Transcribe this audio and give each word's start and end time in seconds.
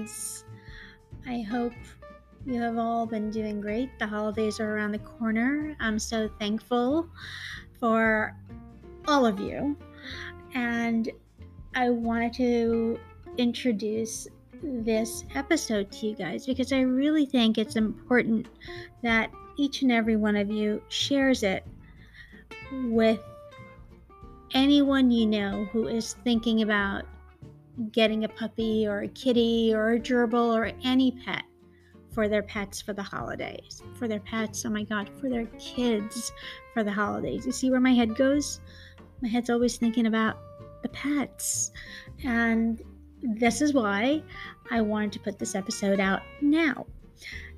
kittens. 0.00 0.44
I 1.26 1.42
hope 1.42 1.72
you 2.46 2.60
have 2.60 2.78
all 2.78 3.06
been 3.06 3.30
doing 3.30 3.60
great. 3.60 3.90
The 3.98 4.06
holidays 4.06 4.60
are 4.60 4.76
around 4.76 4.92
the 4.92 4.98
corner. 4.98 5.76
I'm 5.80 5.98
so 5.98 6.30
thankful 6.38 7.08
for 7.78 8.34
all 9.06 9.26
of 9.26 9.38
you. 9.38 9.76
And 10.54 11.10
I 11.74 11.90
wanted 11.90 12.32
to 12.34 12.98
introduce 13.36 14.26
this 14.62 15.24
episode 15.34 15.90
to 15.92 16.06
you 16.06 16.14
guys 16.14 16.46
because 16.46 16.72
I 16.72 16.80
really 16.80 17.26
think 17.26 17.56
it's 17.56 17.76
important 17.76 18.46
that 19.02 19.30
each 19.56 19.82
and 19.82 19.92
every 19.92 20.16
one 20.16 20.36
of 20.36 20.50
you 20.50 20.82
shares 20.88 21.42
it 21.42 21.66
with 22.84 23.20
anyone 24.52 25.10
you 25.10 25.26
know 25.26 25.66
who 25.72 25.86
is 25.86 26.14
thinking 26.24 26.62
about 26.62 27.04
getting 27.92 28.24
a 28.24 28.28
puppy 28.28 28.86
or 28.86 29.00
a 29.00 29.08
kitty 29.08 29.72
or 29.74 29.92
a 29.92 30.00
gerbil 30.00 30.56
or 30.56 30.72
any 30.82 31.12
pet 31.24 31.44
for 32.12 32.28
their 32.28 32.42
pets 32.42 32.82
for 32.82 32.92
the 32.92 33.02
holidays. 33.02 33.82
For 33.94 34.08
their 34.08 34.20
pets, 34.20 34.64
oh 34.66 34.70
my 34.70 34.82
God, 34.82 35.08
for 35.20 35.28
their 35.28 35.46
kids 35.58 36.32
for 36.74 36.82
the 36.82 36.92
holidays. 36.92 37.46
You 37.46 37.52
see 37.52 37.70
where 37.70 37.80
my 37.80 37.94
head 37.94 38.16
goes? 38.16 38.60
My 39.22 39.28
head's 39.28 39.50
always 39.50 39.76
thinking 39.76 40.06
about 40.06 40.38
the 40.82 40.88
pets. 40.88 41.72
And 42.24 42.82
this 43.22 43.60
is 43.60 43.74
why 43.74 44.22
I 44.70 44.80
wanted 44.80 45.12
to 45.12 45.20
put 45.20 45.38
this 45.38 45.54
episode 45.54 46.00
out 46.00 46.22
now. 46.40 46.86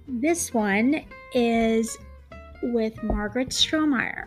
This 0.08 0.52
one 0.52 1.04
is 1.34 1.96
with 2.62 2.96
Margrit 2.96 3.48
Strohmaier. 3.48 4.24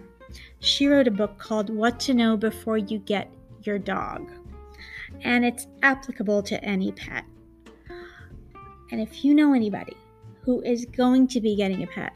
She 0.59 0.87
wrote 0.87 1.07
a 1.07 1.11
book 1.11 1.37
called 1.37 1.69
What 1.69 1.99
to 2.01 2.13
Know 2.13 2.37
Before 2.37 2.77
You 2.77 2.99
Get 2.99 3.31
Your 3.63 3.77
Dog, 3.77 4.31
and 5.23 5.45
it's 5.45 5.67
applicable 5.83 6.43
to 6.43 6.63
any 6.63 6.91
pet. 6.91 7.25
And 8.91 9.01
if 9.01 9.25
you 9.25 9.33
know 9.33 9.53
anybody 9.53 9.97
who 10.41 10.61
is 10.61 10.85
going 10.85 11.27
to 11.29 11.41
be 11.41 11.55
getting 11.55 11.83
a 11.83 11.87
pet 11.87 12.13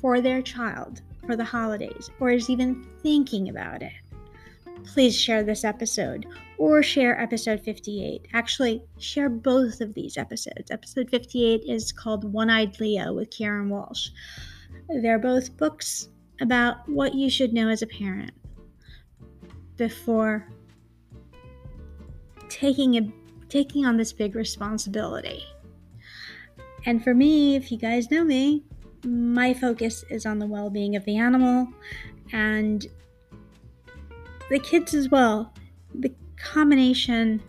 for 0.00 0.20
their 0.20 0.42
child 0.42 1.02
for 1.26 1.36
the 1.36 1.44
holidays 1.44 2.10
or 2.20 2.30
is 2.30 2.48
even 2.48 2.86
thinking 3.02 3.48
about 3.48 3.82
it, 3.82 3.92
please 4.84 5.16
share 5.16 5.42
this 5.42 5.64
episode 5.64 6.26
or 6.56 6.82
share 6.82 7.20
episode 7.20 7.60
58. 7.60 8.26
Actually, 8.32 8.82
share 8.98 9.28
both 9.28 9.80
of 9.80 9.94
these 9.94 10.16
episodes. 10.16 10.70
Episode 10.70 11.10
58 11.10 11.62
is 11.66 11.92
called 11.92 12.32
One 12.32 12.50
Eyed 12.50 12.80
Leo 12.80 13.12
with 13.12 13.30
Karen 13.30 13.68
Walsh. 13.68 14.08
They're 14.88 15.18
both 15.18 15.56
books 15.56 16.08
about 16.40 16.88
what 16.88 17.14
you 17.14 17.28
should 17.28 17.52
know 17.52 17.68
as 17.68 17.82
a 17.82 17.86
parent 17.86 18.32
before 19.76 20.48
taking 22.48 22.96
a 22.96 23.12
taking 23.48 23.86
on 23.86 23.96
this 23.96 24.12
big 24.12 24.34
responsibility. 24.34 25.44
And 26.84 27.02
for 27.02 27.14
me, 27.14 27.56
if 27.56 27.72
you 27.72 27.78
guys 27.78 28.10
know 28.10 28.24
me, 28.24 28.62
my 29.04 29.54
focus 29.54 30.04
is 30.10 30.26
on 30.26 30.38
the 30.38 30.46
well-being 30.46 30.96
of 30.96 31.04
the 31.04 31.16
animal 31.16 31.68
and 32.32 32.86
the 34.50 34.58
kids 34.58 34.94
as 34.94 35.08
well. 35.08 35.52
The 35.94 36.12
combination 36.36 37.42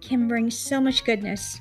can 0.00 0.28
bring 0.28 0.50
so 0.50 0.80
much 0.80 1.04
goodness 1.04 1.60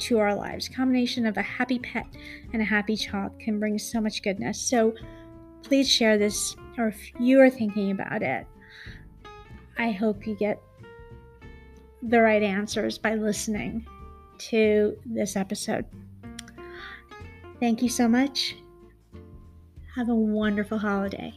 to 0.00 0.18
our 0.18 0.34
lives. 0.34 0.68
Combination 0.68 1.26
of 1.26 1.36
a 1.36 1.42
happy 1.42 1.78
pet 1.78 2.06
and 2.52 2.62
a 2.62 2.64
happy 2.64 2.96
child 2.96 3.38
can 3.38 3.60
bring 3.60 3.78
so 3.78 4.00
much 4.00 4.22
goodness. 4.22 4.60
So 4.60 4.94
please 5.62 5.88
share 5.88 6.18
this 6.18 6.56
or 6.78 6.88
if 6.88 7.12
you 7.20 7.40
are 7.40 7.50
thinking 7.50 7.90
about 7.90 8.22
it. 8.22 8.46
I 9.78 9.92
hope 9.92 10.26
you 10.26 10.34
get 10.34 10.60
the 12.02 12.20
right 12.20 12.42
answers 12.42 12.98
by 12.98 13.14
listening 13.14 13.86
to 14.38 14.96
this 15.04 15.36
episode. 15.36 15.84
Thank 17.58 17.82
you 17.82 17.88
so 17.88 18.08
much. 18.08 18.56
Have 19.96 20.08
a 20.08 20.14
wonderful 20.14 20.78
holiday. 20.78 21.34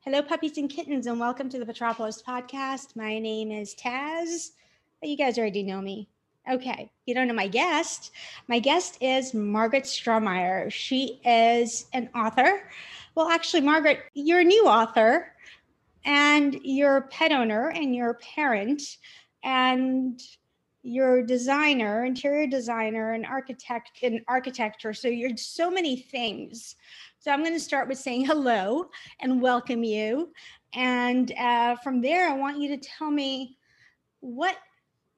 Hello, 0.00 0.22
puppies 0.22 0.58
and 0.58 0.68
kittens, 0.68 1.06
and 1.06 1.20
welcome 1.20 1.48
to 1.48 1.58
the 1.58 1.64
Petropolist 1.66 2.26
podcast. 2.26 2.96
My 2.96 3.18
name 3.18 3.50
is 3.50 3.74
Tazz. 3.74 4.50
You 5.02 5.16
guys 5.16 5.38
already 5.38 5.62
know 5.62 5.80
me. 5.80 6.08
Okay, 6.50 6.90
you 7.06 7.14
don't 7.14 7.26
know 7.26 7.34
my 7.34 7.48
guest. 7.48 8.10
My 8.48 8.58
guest 8.58 8.98
is 9.00 9.32
Margrit 9.32 9.84
Strohmaier. 9.84 10.70
She 10.70 11.20
is 11.24 11.86
an 11.94 12.10
author. 12.14 12.68
Well, 13.14 13.28
actually, 13.28 13.62
Margrit, 13.62 13.98
you're 14.14 14.40
a 14.40 14.44
new 14.44 14.66
author, 14.66 15.32
and 16.04 16.58
you're 16.64 16.96
a 16.96 17.02
pet 17.02 17.30
owner, 17.30 17.70
and 17.70 17.94
you're 17.94 18.10
a 18.10 18.14
parent, 18.14 18.82
and 19.44 20.20
you're 20.82 21.20
a 21.20 21.26
designer, 21.26 22.04
interior 22.04 22.48
designer, 22.48 23.12
and 23.12 23.24
architect 23.24 23.90
in 24.02 24.20
architecture. 24.26 24.92
So 24.92 25.06
you're 25.06 25.36
so 25.36 25.70
many 25.70 25.96
things. 25.96 26.74
So 27.20 27.30
I'm 27.30 27.42
going 27.42 27.54
to 27.54 27.60
start 27.60 27.86
with 27.86 27.98
saying 27.98 28.26
hello 28.26 28.90
and 29.20 29.40
welcome 29.40 29.84
you. 29.84 30.32
And 30.74 31.30
uh, 31.38 31.76
from 31.76 32.02
there, 32.02 32.28
I 32.28 32.34
want 32.34 32.58
you 32.58 32.76
to 32.76 32.78
tell 32.78 33.12
me 33.12 33.56
what 34.18 34.56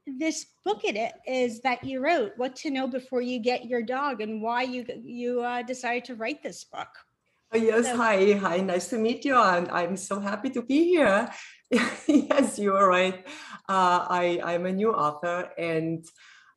this 0.06 0.46
book 0.66 0.82
it 0.84 1.14
is 1.26 1.62
that 1.62 1.82
you 1.82 2.00
wrote, 2.00 2.32
What 2.36 2.56
to 2.56 2.70
Know 2.70 2.86
Before 2.86 3.22
You 3.22 3.38
Get 3.38 3.64
Your 3.64 3.82
Dog, 3.82 4.20
and 4.20 4.42
why 4.42 4.62
you 4.62 4.84
you 5.02 5.40
uh, 5.40 5.62
decided 5.62 6.04
to 6.04 6.14
write 6.14 6.42
this 6.42 6.62
book. 6.62 6.88
Oh, 7.52 7.58
yes, 7.58 7.86
so, 7.86 7.96
hi, 7.96 8.32
hi, 8.32 8.58
nice 8.58 8.88
to 8.88 8.98
meet 8.98 9.24
you, 9.24 9.36
and 9.36 9.68
I'm 9.70 9.96
so 9.96 10.18
happy 10.18 10.50
to 10.50 10.62
be 10.62 10.84
here. 10.84 11.28
yes, 11.70 12.58
you 12.58 12.74
are 12.74 12.88
right. 12.88 13.24
Uh, 13.68 14.04
I 14.10 14.40
I'm 14.44 14.66
a 14.66 14.72
new 14.72 14.92
author, 14.92 15.50
and 15.56 16.04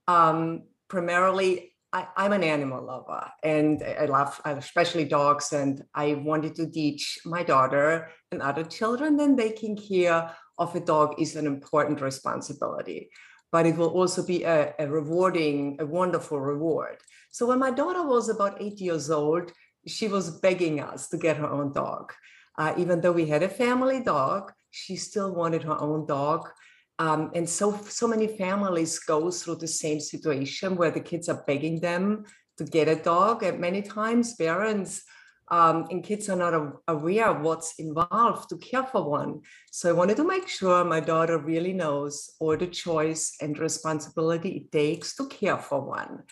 um, 0.08 0.64
primarily 0.88 1.76
I, 1.94 2.08
am 2.18 2.34
an 2.34 2.44
animal 2.44 2.84
lover 2.86 3.32
and 3.44 3.84
I 3.84 4.06
love 4.06 4.40
especially 4.46 5.06
dogs. 5.06 5.54
And 5.54 5.84
I 5.94 6.16
wanted 6.16 6.56
to 6.56 6.70
teach 6.70 7.20
my 7.26 7.44
daughter 7.44 8.10
and 8.32 8.42
other 8.42 8.64
children 8.64 9.18
that 9.18 9.38
taking 9.38 9.76
care 9.76 10.36
of 10.58 10.76
a 10.76 10.80
dog 10.80 11.20
is 11.20 11.36
an 11.36 11.48
important 11.48 12.02
responsibility, 12.02 13.10
but 13.52 13.66
it 13.66 13.76
will 13.76 13.90
also 13.90 14.26
be 14.26 14.44
a, 14.44 14.74
a 14.78 14.88
rewarding, 14.88 15.78
a 15.80 15.86
wonderful 15.86 16.40
reward. 16.40 16.98
So 17.32 17.48
when 17.48 17.60
my 17.60 17.72
daughter 17.72 18.06
was 18.06 18.30
about 18.30 18.62
eight 18.62 18.80
years 18.80 19.10
old, 19.10 19.52
she 19.88 20.08
was 20.08 20.40
begging 20.40 20.80
us 20.80 21.08
to 21.10 21.18
get 21.18 21.38
her 21.38 21.50
own 21.50 21.72
dog. 21.74 22.14
Uh, 22.58 22.74
even 22.78 23.02
though 23.02 23.12
we 23.12 23.26
had 23.26 23.44
a 23.44 23.50
family 23.50 24.04
dog, 24.04 24.52
she 24.72 24.96
still 24.96 25.34
wanted 25.34 25.64
her 25.64 25.80
own 25.80 26.06
dog. 26.06 26.50
Um, 27.00 27.32
and 27.34 27.48
so, 27.48 27.78
so 27.88 28.08
many 28.08 28.28
families 28.28 29.00
go 29.00 29.32
through 29.32 29.56
the 29.56 29.68
same 29.68 30.00
situation 30.00 30.76
where 30.76 30.92
the 30.92 31.00
kids 31.00 31.30
are 31.30 31.44
begging 31.48 31.80
them 31.80 32.26
to 32.58 32.66
get 32.66 32.90
a 32.90 32.96
dog. 32.96 33.44
And 33.44 33.60
many 33.60 33.82
times, 33.82 34.36
parents 34.36 35.04
um, 35.52 35.88
and 35.90 36.04
kids 36.04 36.30
are 36.30 36.36
not 36.36 36.82
aware 36.88 37.30
of 37.30 37.42
what's 37.42 37.76
involved 37.80 38.50
to 38.50 38.58
care 38.58 38.84
for 38.84 39.10
one. 39.10 39.42
So 39.72 39.90
I 39.90 39.94
wanted 39.94 40.18
to 40.18 40.28
make 40.28 40.48
sure 40.48 40.84
my 40.84 41.00
daughter 41.00 41.38
really 41.38 41.74
knows 41.74 42.32
all 42.40 42.56
the 42.56 42.68
choice 42.68 43.36
and 43.42 43.58
responsibility 43.58 44.50
it 44.50 44.72
takes 44.72 45.16
to 45.16 45.28
care 45.28 45.58
for 45.58 45.82
one. 45.82 46.24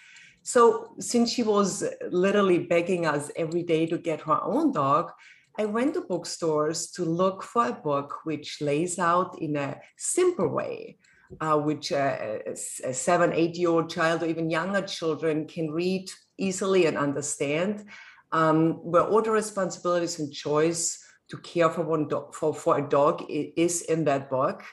So 0.47 0.93
since 0.99 1.29
she 1.33 1.43
was 1.43 1.83
literally 2.09 2.59
begging 2.59 3.05
us 3.05 3.29
every 3.35 3.63
day 3.63 3.85
to 3.87 3.97
get 3.97 4.21
her 4.21 4.41
own 4.41 4.71
dog, 4.71 5.11
I 5.59 5.65
went 5.65 5.95
to 5.95 6.01
bookstores 6.07 6.89
to 6.91 7.03
look 7.03 7.43
for 7.43 7.67
a 7.67 7.73
book 7.73 8.19
which 8.23 8.61
lays 8.61 8.97
out 8.97 9.41
in 9.41 9.57
a 9.57 9.77
simple 9.97 10.47
way, 10.47 10.99
uh, 11.41 11.57
which 11.57 11.91
a, 11.91 12.43
a 12.85 12.93
seven, 12.93 13.33
eight 13.33 13.57
year 13.57 13.71
old 13.71 13.89
child 13.89 14.23
or 14.23 14.27
even 14.27 14.49
younger 14.49 14.83
children 14.83 15.47
can 15.47 15.69
read 15.69 16.09
easily 16.37 16.85
and 16.85 16.97
understand, 16.97 17.83
um, 18.31 18.75
where 18.89 19.03
all 19.03 19.21
the 19.21 19.31
responsibilities 19.31 20.17
and 20.19 20.31
choice 20.31 20.97
to 21.27 21.35
care 21.39 21.69
for 21.69 21.81
one 21.81 22.07
dog, 22.07 22.33
for, 22.33 22.53
for 22.53 22.77
a 22.77 22.87
dog 22.87 23.25
is 23.29 23.81
in 23.81 24.05
that 24.05 24.29
book. 24.29 24.63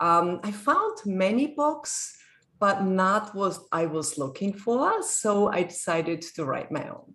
Um, 0.00 0.38
I 0.44 0.52
found 0.52 0.98
many 1.04 1.48
books, 1.48 2.16
but 2.58 2.84
not 2.84 3.34
what 3.34 3.58
I 3.72 3.86
was 3.86 4.18
looking 4.18 4.52
for. 4.52 5.02
So 5.02 5.48
I 5.48 5.62
decided 5.62 6.22
to 6.22 6.44
write 6.44 6.70
my 6.72 6.88
own. 6.88 7.14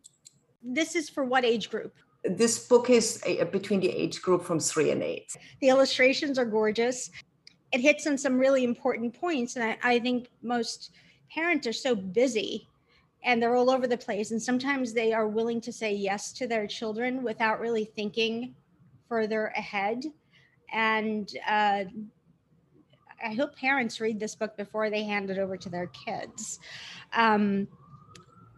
This 0.63 0.95
is 0.95 1.09
for 1.09 1.23
what 1.23 1.43
age 1.43 1.69
group? 1.69 1.93
this 2.23 2.67
book 2.67 2.89
is 2.89 3.21
a, 3.25 3.43
between 3.45 3.79
the 3.79 3.89
age 3.89 4.21
group 4.21 4.43
from 4.43 4.59
three 4.59 4.91
and 4.91 5.01
eight. 5.01 5.35
The 5.59 5.69
illustrations 5.69 6.37
are 6.37 6.45
gorgeous. 6.45 7.09
It 7.71 7.81
hits 7.81 8.05
on 8.05 8.17
some 8.17 8.37
really 8.37 8.63
important 8.63 9.13
points. 9.13 9.55
And 9.55 9.65
I, 9.65 9.77
I 9.83 9.99
think 9.99 10.29
most 10.43 10.91
parents 11.33 11.65
are 11.67 11.73
so 11.73 11.95
busy 11.95 12.67
and 13.23 13.41
they're 13.41 13.55
all 13.55 13.69
over 13.69 13.87
the 13.87 13.97
place. 13.97 14.31
And 14.31 14.41
sometimes 14.41 14.93
they 14.93 15.13
are 15.13 15.27
willing 15.27 15.61
to 15.61 15.71
say 15.71 15.93
yes 15.93 16.31
to 16.33 16.47
their 16.47 16.67
children 16.67 17.23
without 17.23 17.59
really 17.59 17.85
thinking 17.85 18.55
further 19.07 19.47
ahead. 19.57 20.03
And 20.73 21.29
uh, 21.47 21.85
I 23.23 23.33
hope 23.33 23.55
parents 23.55 23.99
read 23.99 24.19
this 24.19 24.35
book 24.35 24.57
before 24.57 24.89
they 24.89 25.03
hand 25.03 25.29
it 25.29 25.37
over 25.37 25.57
to 25.57 25.69
their 25.69 25.87
kids. 25.87 26.59
Um, 27.13 27.67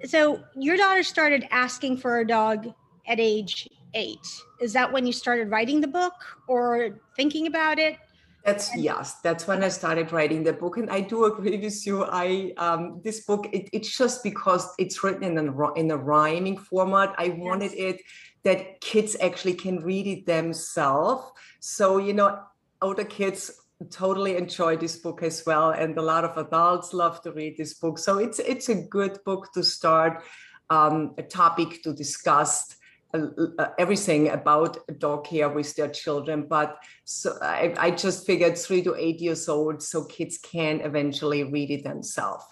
so, 0.05 0.43
your 0.55 0.75
daughter 0.75 1.03
started 1.03 1.47
asking 1.49 1.97
for 1.97 2.19
a 2.19 2.27
dog 2.27 2.73
at 3.07 3.19
age 3.19 3.69
eight. 3.93 4.27
Is 4.59 4.73
that 4.73 4.91
when 4.91 5.05
you 5.05 5.13
started 5.13 5.49
writing 5.49 5.81
the 5.81 5.87
book 5.87 6.13
or 6.47 6.99
thinking 7.15 7.47
about 7.47 7.79
it? 7.79 7.97
That's 8.43 8.75
yes. 8.75 9.21
That's 9.21 9.47
when 9.47 9.63
I 9.63 9.69
started 9.69 10.11
writing 10.11 10.43
the 10.43 10.51
book, 10.51 10.75
and 10.75 10.89
I 10.89 10.99
do 10.99 11.25
agree 11.25 11.57
with 11.57 11.87
you. 11.87 12.03
I 12.03 12.53
um, 12.57 12.99
this 13.01 13.21
book 13.21 13.47
it, 13.53 13.69
it's 13.71 13.97
just 13.97 14.21
because 14.21 14.67
it's 14.77 15.01
written 15.01 15.23
in 15.23 15.47
a 15.47 15.73
in 15.73 15.89
a 15.91 15.97
rhyming 15.97 16.57
format. 16.57 17.15
I 17.17 17.29
wanted 17.29 17.73
it 17.73 18.01
that 18.43 18.81
kids 18.81 19.15
actually 19.21 19.53
can 19.53 19.79
read 19.79 20.07
it 20.07 20.25
themselves. 20.25 21.31
So 21.61 21.99
you 21.99 22.11
know, 22.11 22.43
older 22.81 23.05
kids 23.05 23.62
totally 23.89 24.37
enjoy 24.37 24.77
this 24.77 24.97
book 24.97 25.23
as 25.23 25.43
well, 25.45 25.71
and 25.71 25.97
a 25.97 26.01
lot 26.01 26.23
of 26.23 26.37
adults 26.37 26.93
love 26.93 27.21
to 27.23 27.31
read 27.31 27.57
this 27.57 27.73
book. 27.75 27.97
So 27.97 28.17
it's 28.17 28.39
it's 28.39 28.69
a 28.69 28.75
good 28.75 29.19
book 29.25 29.51
to 29.53 29.63
start 29.63 30.23
um, 30.69 31.13
a 31.17 31.23
topic 31.23 31.83
to 31.83 31.93
discuss 31.93 32.75
uh, 33.13 33.27
uh, 33.59 33.67
everything 33.77 34.29
about 34.29 34.77
dog 34.99 35.25
care 35.25 35.49
with 35.49 35.75
their 35.75 35.89
children. 35.89 36.47
But 36.49 36.77
so 37.03 37.37
I, 37.41 37.73
I, 37.77 37.91
just 37.91 38.25
figured 38.25 38.57
three 38.57 38.81
to 38.83 38.95
eight 38.95 39.19
years 39.19 39.47
old 39.47 39.83
so 39.83 40.05
kids 40.05 40.39
can 40.39 40.81
eventually 40.81 41.43
read 41.43 41.69
it 41.69 41.83
themselves. 41.83 42.43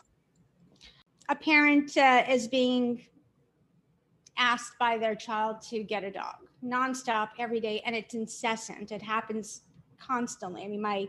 A 1.29 1.35
parent 1.35 1.97
uh, 1.97 2.25
is 2.29 2.47
being 2.47 3.03
asked 4.37 4.73
by 4.79 4.97
their 4.97 5.15
child 5.15 5.61
to 5.61 5.81
get 5.83 6.03
a 6.03 6.11
dog 6.11 6.35
nonstop 6.63 7.29
every 7.39 7.59
day 7.59 7.81
and 7.85 7.95
it's 7.95 8.13
incessant. 8.13 8.91
It 8.91 9.01
happens 9.01 9.61
constantly 10.05 10.63
i 10.63 10.67
mean 10.67 10.81
my 10.81 11.07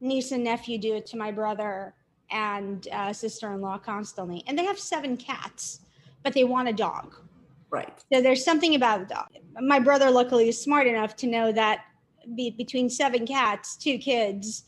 niece 0.00 0.32
and 0.32 0.44
nephew 0.44 0.78
do 0.78 0.94
it 0.94 1.06
to 1.06 1.16
my 1.16 1.30
brother 1.30 1.94
and 2.30 2.88
uh, 2.92 3.12
sister-in-law 3.12 3.78
constantly 3.78 4.42
and 4.46 4.58
they 4.58 4.64
have 4.64 4.78
seven 4.78 5.16
cats 5.16 5.80
but 6.22 6.32
they 6.32 6.44
want 6.44 6.68
a 6.68 6.72
dog 6.72 7.14
Right. 7.72 8.04
So 8.12 8.20
there's 8.20 8.44
something 8.44 8.74
about 8.74 9.08
the 9.08 9.14
dog. 9.14 9.28
My 9.58 9.78
brother, 9.78 10.10
luckily, 10.10 10.50
is 10.50 10.62
smart 10.62 10.86
enough 10.86 11.16
to 11.16 11.26
know 11.26 11.52
that 11.52 11.84
be, 12.36 12.50
between 12.50 12.90
seven 12.90 13.26
cats, 13.26 13.76
two 13.76 13.96
kids, 13.96 14.64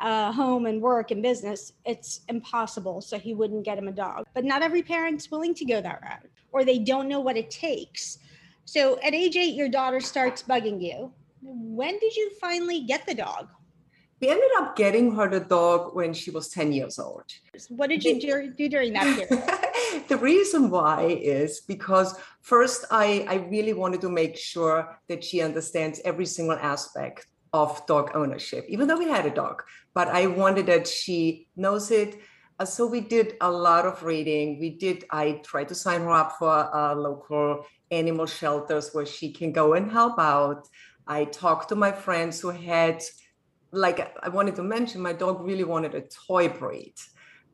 uh, 0.00 0.30
home 0.32 0.66
and 0.66 0.80
work 0.80 1.10
and 1.10 1.20
business, 1.20 1.72
it's 1.84 2.20
impossible. 2.28 3.00
So 3.00 3.18
he 3.18 3.34
wouldn't 3.34 3.64
get 3.64 3.76
him 3.76 3.88
a 3.88 3.92
dog. 3.92 4.24
But 4.34 4.44
not 4.44 4.62
every 4.62 4.82
parent's 4.82 5.30
willing 5.32 5.52
to 5.54 5.64
go 5.64 5.80
that 5.80 6.00
route, 6.00 6.30
or 6.52 6.64
they 6.64 6.78
don't 6.78 7.08
know 7.08 7.20
what 7.20 7.36
it 7.36 7.50
takes. 7.50 8.18
So 8.66 9.00
at 9.02 9.14
age 9.14 9.36
eight, 9.36 9.54
your 9.54 9.68
daughter 9.68 10.00
starts 10.00 10.44
bugging 10.44 10.80
you. 10.80 11.12
When 11.46 11.98
did 11.98 12.16
you 12.16 12.30
finally 12.40 12.80
get 12.84 13.06
the 13.06 13.14
dog? 13.14 13.48
We 14.20 14.28
ended 14.30 14.48
up 14.56 14.76
getting 14.76 15.14
her 15.16 15.28
the 15.28 15.40
dog 15.40 15.94
when 15.94 16.14
she 16.14 16.30
was 16.30 16.48
10 16.48 16.72
years 16.72 16.98
old. 16.98 17.24
What 17.68 17.90
did 17.90 18.02
you 18.02 18.18
do, 18.18 18.50
do 18.56 18.68
during 18.70 18.94
that 18.94 19.28
period? 19.28 20.08
the 20.08 20.16
reason 20.16 20.70
why 20.70 21.02
is 21.02 21.60
because 21.60 22.18
first, 22.40 22.86
I, 22.90 23.26
I 23.28 23.34
really 23.50 23.74
wanted 23.74 24.00
to 24.02 24.08
make 24.08 24.38
sure 24.38 24.98
that 25.08 25.22
she 25.22 25.42
understands 25.42 26.00
every 26.06 26.24
single 26.24 26.56
aspect 26.56 27.26
of 27.52 27.84
dog 27.86 28.12
ownership, 28.14 28.64
even 28.68 28.88
though 28.88 28.98
we 28.98 29.08
had 29.08 29.26
a 29.26 29.30
dog, 29.30 29.62
but 29.94 30.08
I 30.08 30.26
wanted 30.26 30.66
that 30.66 30.88
she 30.88 31.48
knows 31.56 31.90
it. 31.90 32.18
Uh, 32.58 32.64
so 32.64 32.86
we 32.86 33.00
did 33.00 33.34
a 33.40 33.50
lot 33.50 33.84
of 33.84 34.02
reading. 34.02 34.58
We 34.58 34.70
did, 34.70 35.04
I 35.10 35.42
tried 35.44 35.68
to 35.68 35.74
sign 35.74 36.00
her 36.00 36.10
up 36.10 36.36
for 36.38 36.74
uh, 36.74 36.94
local 36.94 37.66
animal 37.90 38.26
shelters 38.26 38.90
where 38.92 39.06
she 39.06 39.32
can 39.32 39.52
go 39.52 39.74
and 39.74 39.90
help 39.90 40.18
out. 40.18 40.66
I 41.06 41.24
talked 41.24 41.68
to 41.68 41.76
my 41.76 41.92
friends 41.92 42.40
who 42.40 42.50
had 42.50 43.02
like 43.74 44.16
I 44.22 44.28
wanted 44.28 44.56
to 44.56 44.62
mention, 44.62 45.00
my 45.00 45.12
dog 45.12 45.44
really 45.44 45.64
wanted 45.64 45.94
a 45.94 46.02
toy 46.02 46.48
breed. 46.48 46.94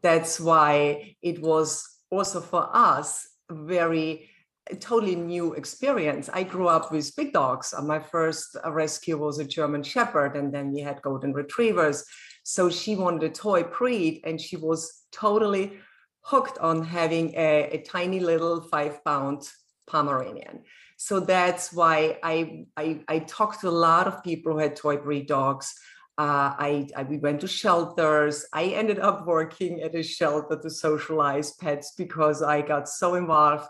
That's 0.03 0.39
why 0.39 1.17
it 1.23 1.41
was 1.41 1.87
also 2.11 2.41
for 2.41 2.69
us 2.73 3.27
very 3.51 4.31
totally 4.79 5.17
new 5.17 5.55
experience. 5.55 6.29
I 6.33 6.43
grew 6.45 6.69
up 6.69 6.93
with 6.93 7.17
big 7.17 7.33
dogs. 7.33 7.75
My 7.83 7.99
first 7.99 8.57
rescue 8.67 9.19
was 9.19 9.39
a 9.39 9.45
German 9.45 9.83
Shepherd, 9.83 10.37
and 10.37 10.53
then 10.53 10.73
we 10.73 10.81
had 10.81 11.03
Golden 11.03 11.33
Retrievers. 11.33 12.05
So 12.45 12.71
she 12.71 12.97
wanted 12.97 13.25
a 13.25 13.35
toy 13.35 13.65
breed, 13.65 14.21
and 14.25 14.41
she 14.41 14.57
was 14.57 15.05
totally 15.11 15.79
hooked 16.23 16.59
on 16.59 16.85
having 16.85 17.35
a, 17.35 17.71
a 17.73 17.83
tiny 17.83 18.21
little 18.21 18.61
five 18.61 19.03
pound 19.05 19.49
Pomeranian. 19.89 20.63
So 21.03 21.19
that's 21.19 21.73
why 21.73 22.19
I, 22.23 22.67
I, 22.77 23.01
I 23.09 23.19
talked 23.21 23.63
to 23.63 23.69
a 23.69 23.81
lot 23.89 24.07
of 24.07 24.23
people 24.23 24.53
who 24.53 24.59
had 24.59 24.77
toy 24.77 24.99
breed 24.99 25.27
dogs 25.27 25.75
uh, 26.21 26.53
I, 26.59 26.87
I, 26.95 27.05
we 27.05 27.17
went 27.17 27.41
to 27.41 27.49
shelters. 27.49 28.45
I 28.53 28.65
ended 28.65 28.99
up 28.99 29.27
working 29.27 29.81
at 29.81 29.95
a 29.95 30.03
shelter 30.03 30.61
to 30.61 30.69
socialize 30.69 31.53
pets 31.53 31.95
because 31.97 32.43
I 32.43 32.61
got 32.61 32.91
so 32.91 33.15
involved. 33.15 33.67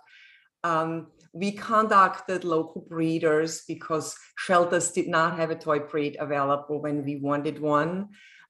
Um, 0.64 1.12
we 1.32 1.52
contacted 1.52 2.42
local 2.42 2.80
breeders 2.88 3.62
because 3.68 4.16
shelters 4.36 4.90
did 4.90 5.06
not 5.06 5.36
have 5.36 5.50
a 5.50 5.54
toy 5.54 5.78
breed 5.78 6.16
available 6.18 6.82
when 6.82 7.04
we 7.04 7.20
wanted 7.20 7.60
one. 7.60 8.08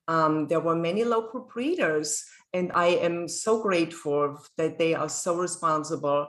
Um, 0.08 0.48
there 0.48 0.60
were 0.60 0.76
many 0.76 1.04
local 1.04 1.40
breeders, 1.40 2.24
and 2.54 2.72
I 2.74 2.86
am 2.86 3.28
so 3.28 3.62
grateful 3.62 4.42
that 4.56 4.78
they 4.78 4.94
are 4.94 5.10
so 5.10 5.36
responsible. 5.36 6.28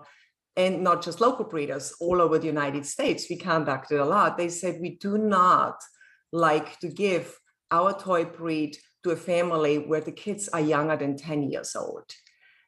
And 0.57 0.83
not 0.83 1.01
just 1.01 1.21
local 1.21 1.45
breeders, 1.45 1.93
all 2.01 2.21
over 2.21 2.37
the 2.37 2.47
United 2.47 2.85
States. 2.85 3.27
We 3.29 3.37
contacted 3.37 3.99
a 3.99 4.05
lot. 4.05 4.37
They 4.37 4.49
said, 4.49 4.81
We 4.81 4.97
do 4.97 5.17
not 5.17 5.81
like 6.31 6.77
to 6.79 6.89
give 6.89 7.37
our 7.71 7.93
toy 7.93 8.25
breed 8.25 8.77
to 9.03 9.11
a 9.11 9.15
family 9.15 9.79
where 9.79 10.01
the 10.01 10.11
kids 10.11 10.49
are 10.49 10.59
younger 10.59 10.97
than 10.97 11.17
10 11.17 11.49
years 11.49 11.75
old 11.75 12.03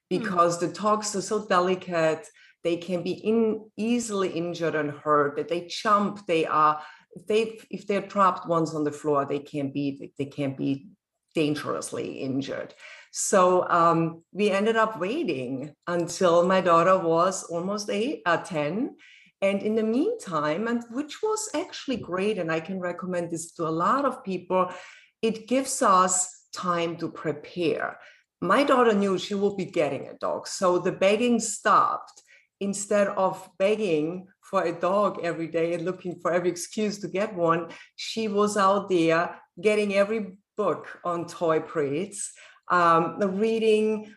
hmm. 0.09 0.17
because 0.17 0.57
mm-hmm. 0.57 0.67
the 0.67 0.73
dogs 0.73 1.15
are 1.15 1.21
so 1.21 1.45
delicate 1.45 2.27
they 2.63 2.77
can 2.77 3.03
be 3.03 3.11
in, 3.11 3.69
easily 3.75 4.29
injured 4.29 4.75
and 4.75 4.91
hurt 4.91 5.35
that 5.35 5.49
they 5.49 5.67
jump 5.67 6.25
they 6.25 6.45
are 6.45 6.81
if 7.15 7.27
they 7.27 7.59
if 7.69 7.85
they're 7.85 8.01
trapped 8.01 8.47
once 8.47 8.73
on 8.73 8.83
the 8.83 8.91
floor 8.91 9.25
they 9.25 9.39
can 9.39 9.71
be 9.71 10.11
they 10.17 10.25
can 10.25 10.55
be 10.55 10.87
dangerously 11.35 12.19
injured 12.19 12.73
so 13.15 13.69
um, 13.69 14.23
we 14.31 14.49
ended 14.49 14.75
up 14.75 14.99
waiting 14.99 15.71
until 15.85 16.47
my 16.47 16.61
daughter 16.61 16.97
was 16.97 17.43
almost 17.43 17.91
eight, 17.91 18.23
uh, 18.25 18.37
10 18.37 18.95
and 19.39 19.61
in 19.61 19.75
the 19.75 19.83
meantime, 19.83 20.67
and 20.67 20.83
which 20.89 21.21
was 21.21 21.47
actually 21.53 21.97
great, 21.97 22.39
and 22.39 22.51
I 22.51 22.59
can 22.59 22.79
recommend 22.79 23.29
this 23.29 23.51
to 23.51 23.67
a 23.67 23.77
lot 23.85 24.03
of 24.03 24.23
people, 24.23 24.71
it 25.21 25.47
gives 25.47 25.83
us 25.83 26.47
time 26.55 26.97
to 26.97 27.07
prepare. 27.07 27.99
My 28.41 28.63
daughter 28.63 28.93
knew 28.93 29.19
she 29.19 29.35
would 29.35 29.57
be 29.57 29.65
getting 29.65 30.07
a 30.07 30.15
dog, 30.15 30.47
so 30.47 30.79
the 30.79 30.91
begging 30.91 31.39
stopped. 31.39 32.19
Instead 32.61 33.09
of 33.09 33.47
begging 33.59 34.25
for 34.41 34.63
a 34.63 34.71
dog 34.71 35.19
every 35.21 35.47
day 35.47 35.73
and 35.73 35.85
looking 35.85 36.17
for 36.19 36.31
every 36.31 36.49
excuse 36.49 36.97
to 36.99 37.09
get 37.09 37.35
one, 37.35 37.67
she 37.95 38.27
was 38.27 38.55
out 38.55 38.89
there 38.89 39.35
getting 39.61 39.93
every 39.93 40.37
book 40.55 40.99
on 41.03 41.27
toy 41.27 41.59
breeds, 41.59 42.31
um, 42.73 43.19
reading, 43.39 44.13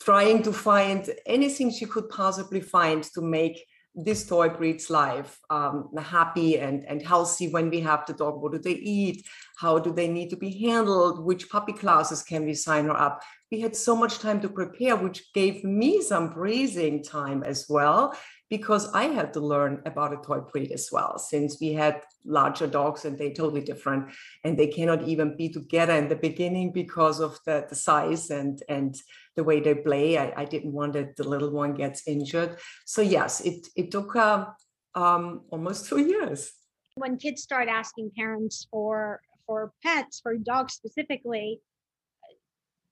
trying 0.00 0.42
to 0.42 0.52
find 0.52 1.10
anything 1.24 1.70
she 1.70 1.86
could 1.86 2.08
possibly 2.08 2.60
find 2.60 3.02
to 3.14 3.20
make 3.22 3.64
this 3.98 4.26
toy 4.26 4.50
breeds 4.50 4.90
life 4.90 5.38
um, 5.48 5.88
happy 5.98 6.58
and, 6.58 6.84
and 6.84 7.00
healthy 7.00 7.48
when 7.48 7.70
we 7.70 7.80
have 7.80 8.04
the 8.04 8.12
dog. 8.12 8.42
What 8.42 8.52
do 8.52 8.58
they 8.58 8.74
eat? 8.74 9.24
How 9.56 9.78
do 9.78 9.90
they 9.90 10.06
need 10.06 10.28
to 10.30 10.36
be 10.36 10.50
handled? 10.66 11.24
Which 11.24 11.48
puppy 11.48 11.72
classes 11.72 12.22
can 12.22 12.44
we 12.44 12.52
sign 12.52 12.84
her 12.84 12.96
up? 12.96 13.22
We 13.50 13.60
had 13.60 13.74
so 13.74 13.96
much 13.96 14.18
time 14.18 14.40
to 14.42 14.50
prepare 14.50 14.96
which 14.96 15.32
gave 15.32 15.64
me 15.64 16.02
some 16.02 16.34
breathing 16.34 17.02
time 17.02 17.42
as 17.42 17.66
well 17.70 18.14
because 18.48 18.92
I 18.92 19.04
had 19.04 19.32
to 19.32 19.40
learn 19.40 19.82
about 19.86 20.12
a 20.12 20.16
toy 20.18 20.40
breed 20.40 20.70
as 20.70 20.88
well, 20.92 21.18
since 21.18 21.60
we 21.60 21.72
had 21.72 22.02
larger 22.24 22.66
dogs 22.66 23.04
and 23.04 23.18
they're 23.18 23.32
totally 23.32 23.60
different. 23.60 24.12
And 24.44 24.56
they 24.56 24.68
cannot 24.68 25.02
even 25.08 25.36
be 25.36 25.48
together 25.48 25.94
in 25.94 26.08
the 26.08 26.16
beginning 26.16 26.72
because 26.72 27.20
of 27.20 27.38
the, 27.44 27.66
the 27.68 27.74
size 27.74 28.30
and, 28.30 28.62
and 28.68 28.96
the 29.34 29.44
way 29.44 29.60
they 29.60 29.74
play. 29.74 30.18
I, 30.18 30.32
I 30.36 30.44
didn't 30.44 30.72
want 30.72 30.92
that 30.92 31.16
the 31.16 31.28
little 31.28 31.50
one 31.50 31.74
gets 31.74 32.06
injured. 32.06 32.58
So 32.84 33.02
yes, 33.02 33.40
it, 33.40 33.66
it 33.74 33.90
took 33.90 34.14
uh, 34.14 34.46
um, 34.94 35.42
almost 35.50 35.88
two 35.88 36.00
years. 36.00 36.52
When 36.94 37.18
kids 37.18 37.42
start 37.42 37.68
asking 37.68 38.12
parents 38.16 38.66
for 38.70 39.20
for 39.46 39.72
pets, 39.84 40.18
for 40.20 40.36
dogs 40.36 40.74
specifically, 40.74 41.60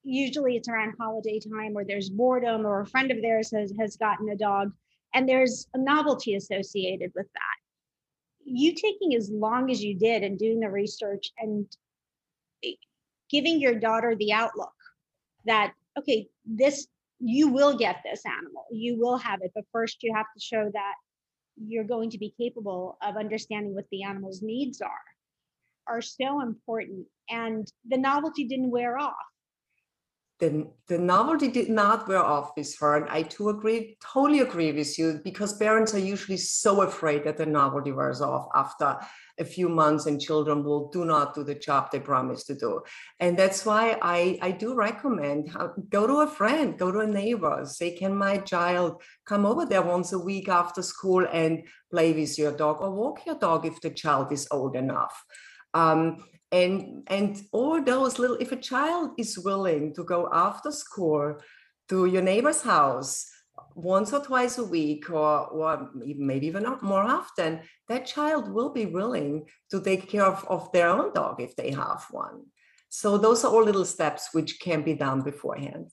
usually 0.04 0.56
it's 0.56 0.68
around 0.68 0.94
holiday 1.00 1.40
time 1.40 1.73
or 1.75 1.84
there's 1.84 2.11
boredom 2.11 2.66
or 2.66 2.82
a 2.82 2.87
friend 2.87 3.11
of 3.11 3.20
theirs 3.23 3.50
has, 3.50 3.73
has 3.80 3.96
gotten 3.96 4.28
a 4.28 4.37
dog 4.37 4.70
and 5.14 5.28
there's 5.28 5.68
a 5.75 5.78
novelty 5.78 6.35
associated 6.35 7.12
with 7.14 7.26
that. 7.33 7.56
You 8.44 8.75
taking 8.75 9.14
as 9.14 9.30
long 9.30 9.71
as 9.71 9.83
you 9.83 9.97
did 9.97 10.23
and 10.23 10.38
doing 10.38 10.61
the 10.61 10.71
research 10.71 11.30
and 11.38 11.66
eh, 12.64 12.73
giving 13.30 13.61
your 13.61 13.75
daughter 13.75 14.14
the 14.14 14.33
outlook 14.33 14.75
that 15.47 15.73
okay 15.99 16.26
this 16.44 16.87
you 17.21 17.49
will 17.49 17.76
get 17.76 18.02
this 18.04 18.23
animal. 18.26 18.66
You 18.71 18.99
will 18.99 19.16
have 19.16 19.40
it. 19.42 19.52
But 19.54 19.64
first 19.73 20.02
you 20.02 20.12
have 20.14 20.26
to 20.37 20.40
show 20.40 20.71
that 20.73 20.94
you're 21.56 21.85
going 21.85 22.11
to 22.11 22.18
be 22.18 22.35
capable 22.38 22.99
of 23.02 23.16
understanding 23.16 23.75
what 23.75 23.87
the 23.90 24.02
animal's 24.02 24.42
needs 24.42 24.80
are 24.80 24.90
are 25.87 26.02
so 26.02 26.40
important. 26.40 27.06
And 27.30 27.71
the 27.88 27.97
novelty 27.97 28.44
didn't 28.44 28.71
wear 28.71 28.99
off 28.99 29.14
the, 30.40 30.66
the 30.88 30.98
novelty 30.98 31.48
did 31.48 31.68
not 31.68 32.08
wear 32.08 32.18
off 32.22 32.50
with 32.56 32.76
her. 32.80 32.96
And 32.96 33.08
I 33.08 33.22
too 33.22 33.50
agree, 33.50 33.96
totally 34.02 34.40
agree 34.40 34.72
with 34.72 34.98
you, 34.98 35.20
because 35.22 35.56
parents 35.56 35.94
are 35.94 35.98
usually 35.98 36.38
so 36.38 36.82
afraid 36.82 37.24
that 37.24 37.36
the 37.36 37.46
novelty 37.46 37.92
wears 37.92 38.20
off 38.20 38.48
after 38.54 38.98
a 39.38 39.44
few 39.44 39.68
months 39.68 40.06
and 40.06 40.20
children 40.20 40.64
will 40.64 40.88
do 40.90 41.04
not 41.04 41.34
do 41.34 41.44
the 41.44 41.54
job 41.54 41.90
they 41.90 42.00
promised 42.00 42.46
to 42.48 42.54
do. 42.54 42.82
And 43.20 43.36
that's 43.36 43.64
why 43.64 43.98
I, 44.02 44.38
I 44.42 44.50
do 44.50 44.74
recommend 44.74 45.54
go 45.88 46.06
to 46.06 46.20
a 46.20 46.26
friend, 46.26 46.78
go 46.78 46.90
to 46.90 47.00
a 47.00 47.06
neighbor, 47.06 47.62
say, 47.64 47.96
can 47.96 48.14
my 48.16 48.38
child 48.38 49.02
come 49.24 49.46
over 49.46 49.64
there 49.64 49.82
once 49.82 50.12
a 50.12 50.18
week 50.18 50.48
after 50.48 50.82
school 50.82 51.26
and 51.32 51.64
play 51.90 52.12
with 52.12 52.38
your 52.38 52.52
dog 52.52 52.80
or 52.80 52.90
walk 52.90 53.24
your 53.26 53.36
dog 53.36 53.66
if 53.66 53.80
the 53.80 53.90
child 53.90 54.32
is 54.32 54.48
old 54.50 54.76
enough. 54.76 55.24
Um, 55.74 56.24
and 56.52 57.02
and 57.08 57.42
all 57.52 57.82
those 57.82 58.18
little 58.18 58.36
if 58.40 58.52
a 58.52 58.56
child 58.56 59.10
is 59.18 59.38
willing 59.38 59.94
to 59.94 60.04
go 60.04 60.28
after 60.32 60.70
school 60.70 61.36
to 61.88 62.06
your 62.06 62.22
neighbor's 62.22 62.62
house 62.62 63.30
once 63.74 64.12
or 64.12 64.20
twice 64.24 64.58
a 64.58 64.64
week 64.64 65.10
or, 65.10 65.46
or 65.48 65.90
maybe 65.94 66.46
even 66.46 66.64
more 66.82 67.02
often 67.02 67.60
that 67.88 68.06
child 68.06 68.52
will 68.52 68.70
be 68.70 68.86
willing 68.86 69.46
to 69.70 69.80
take 69.80 70.08
care 70.08 70.24
of, 70.24 70.44
of 70.48 70.70
their 70.72 70.88
own 70.88 71.12
dog 71.12 71.40
if 71.40 71.54
they 71.56 71.70
have 71.70 72.04
one. 72.10 72.42
So 72.88 73.18
those 73.18 73.44
are 73.44 73.52
all 73.52 73.64
little 73.64 73.84
steps 73.84 74.30
which 74.32 74.60
can 74.60 74.82
be 74.82 74.94
done 74.94 75.22
beforehand. 75.22 75.90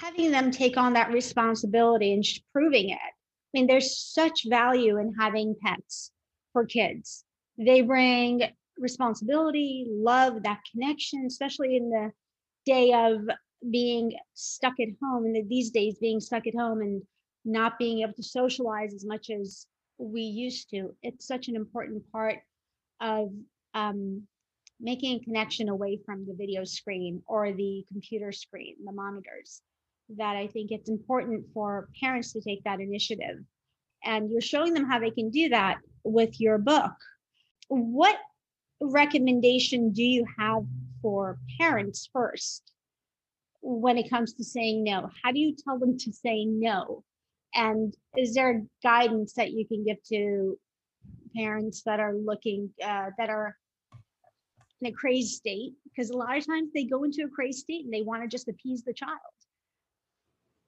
Having 0.00 0.32
them 0.32 0.50
take 0.50 0.76
on 0.76 0.92
that 0.94 1.12
responsibility 1.12 2.12
and 2.12 2.24
proving 2.52 2.90
it. 2.90 2.98
I 2.98 3.50
mean 3.52 3.66
there's 3.66 3.96
such 3.98 4.46
value 4.48 4.98
in 4.98 5.14
having 5.18 5.56
pets 5.62 6.10
for 6.52 6.66
kids. 6.66 7.24
They 7.58 7.82
bring 7.82 8.42
responsibility, 8.80 9.86
love, 9.88 10.42
that 10.42 10.60
connection, 10.72 11.24
especially 11.26 11.76
in 11.76 11.90
the 11.90 12.12
day 12.66 12.92
of 12.92 13.20
being 13.70 14.12
stuck 14.34 14.74
at 14.80 14.88
home 15.02 15.24
and 15.26 15.48
these 15.48 15.70
days 15.70 15.98
being 16.00 16.20
stuck 16.20 16.46
at 16.46 16.54
home 16.54 16.80
and 16.80 17.02
not 17.44 17.78
being 17.78 18.00
able 18.00 18.14
to 18.14 18.22
socialize 18.22 18.94
as 18.94 19.04
much 19.04 19.30
as 19.30 19.66
we 19.98 20.22
used 20.22 20.70
to. 20.70 20.94
It's 21.02 21.26
such 21.26 21.48
an 21.48 21.56
important 21.56 22.02
part 22.10 22.38
of 23.00 23.30
um, 23.74 24.22
making 24.80 25.16
a 25.16 25.24
connection 25.24 25.68
away 25.68 25.98
from 26.04 26.26
the 26.26 26.34
video 26.34 26.64
screen 26.64 27.22
or 27.26 27.52
the 27.52 27.84
computer 27.92 28.32
screen, 28.32 28.76
the 28.84 28.92
monitors, 28.92 29.62
that 30.16 30.36
I 30.36 30.46
think 30.46 30.70
it's 30.70 30.88
important 30.88 31.46
for 31.52 31.88
parents 32.00 32.32
to 32.32 32.40
take 32.40 32.64
that 32.64 32.80
initiative. 32.80 33.38
And 34.02 34.30
you're 34.30 34.40
showing 34.40 34.72
them 34.72 34.88
how 34.88 34.98
they 34.98 35.10
can 35.10 35.30
do 35.30 35.50
that 35.50 35.78
with 36.04 36.40
your 36.40 36.56
book. 36.56 36.92
What 37.68 38.16
recommendation 38.80 39.92
do 39.92 40.02
you 40.02 40.24
have 40.38 40.64
for 41.02 41.38
parents 41.58 42.08
first 42.12 42.72
when 43.62 43.98
it 43.98 44.08
comes 44.08 44.34
to 44.34 44.44
saying 44.44 44.84
no? 44.84 45.10
How 45.22 45.32
do 45.32 45.38
you 45.38 45.54
tell 45.54 45.78
them 45.78 45.98
to 45.98 46.12
say 46.12 46.44
no? 46.44 47.04
And 47.54 47.94
is 48.16 48.34
there 48.34 48.64
guidance 48.82 49.34
that 49.34 49.52
you 49.52 49.66
can 49.66 49.84
give 49.84 50.02
to 50.04 50.58
parents 51.36 51.82
that 51.84 52.00
are 52.00 52.14
looking, 52.14 52.70
uh, 52.82 53.10
that 53.18 53.28
are 53.28 53.56
in 54.80 54.88
a 54.88 54.92
crazy 54.92 55.28
state? 55.28 55.72
Because 55.84 56.10
a 56.10 56.16
lot 56.16 56.36
of 56.36 56.46
times 56.46 56.70
they 56.74 56.84
go 56.84 57.04
into 57.04 57.24
a 57.24 57.28
crazy 57.28 57.60
state 57.60 57.84
and 57.84 57.92
they 57.92 58.02
want 58.02 58.22
to 58.22 58.28
just 58.28 58.48
appease 58.48 58.84
the 58.84 58.94
child. 58.94 59.18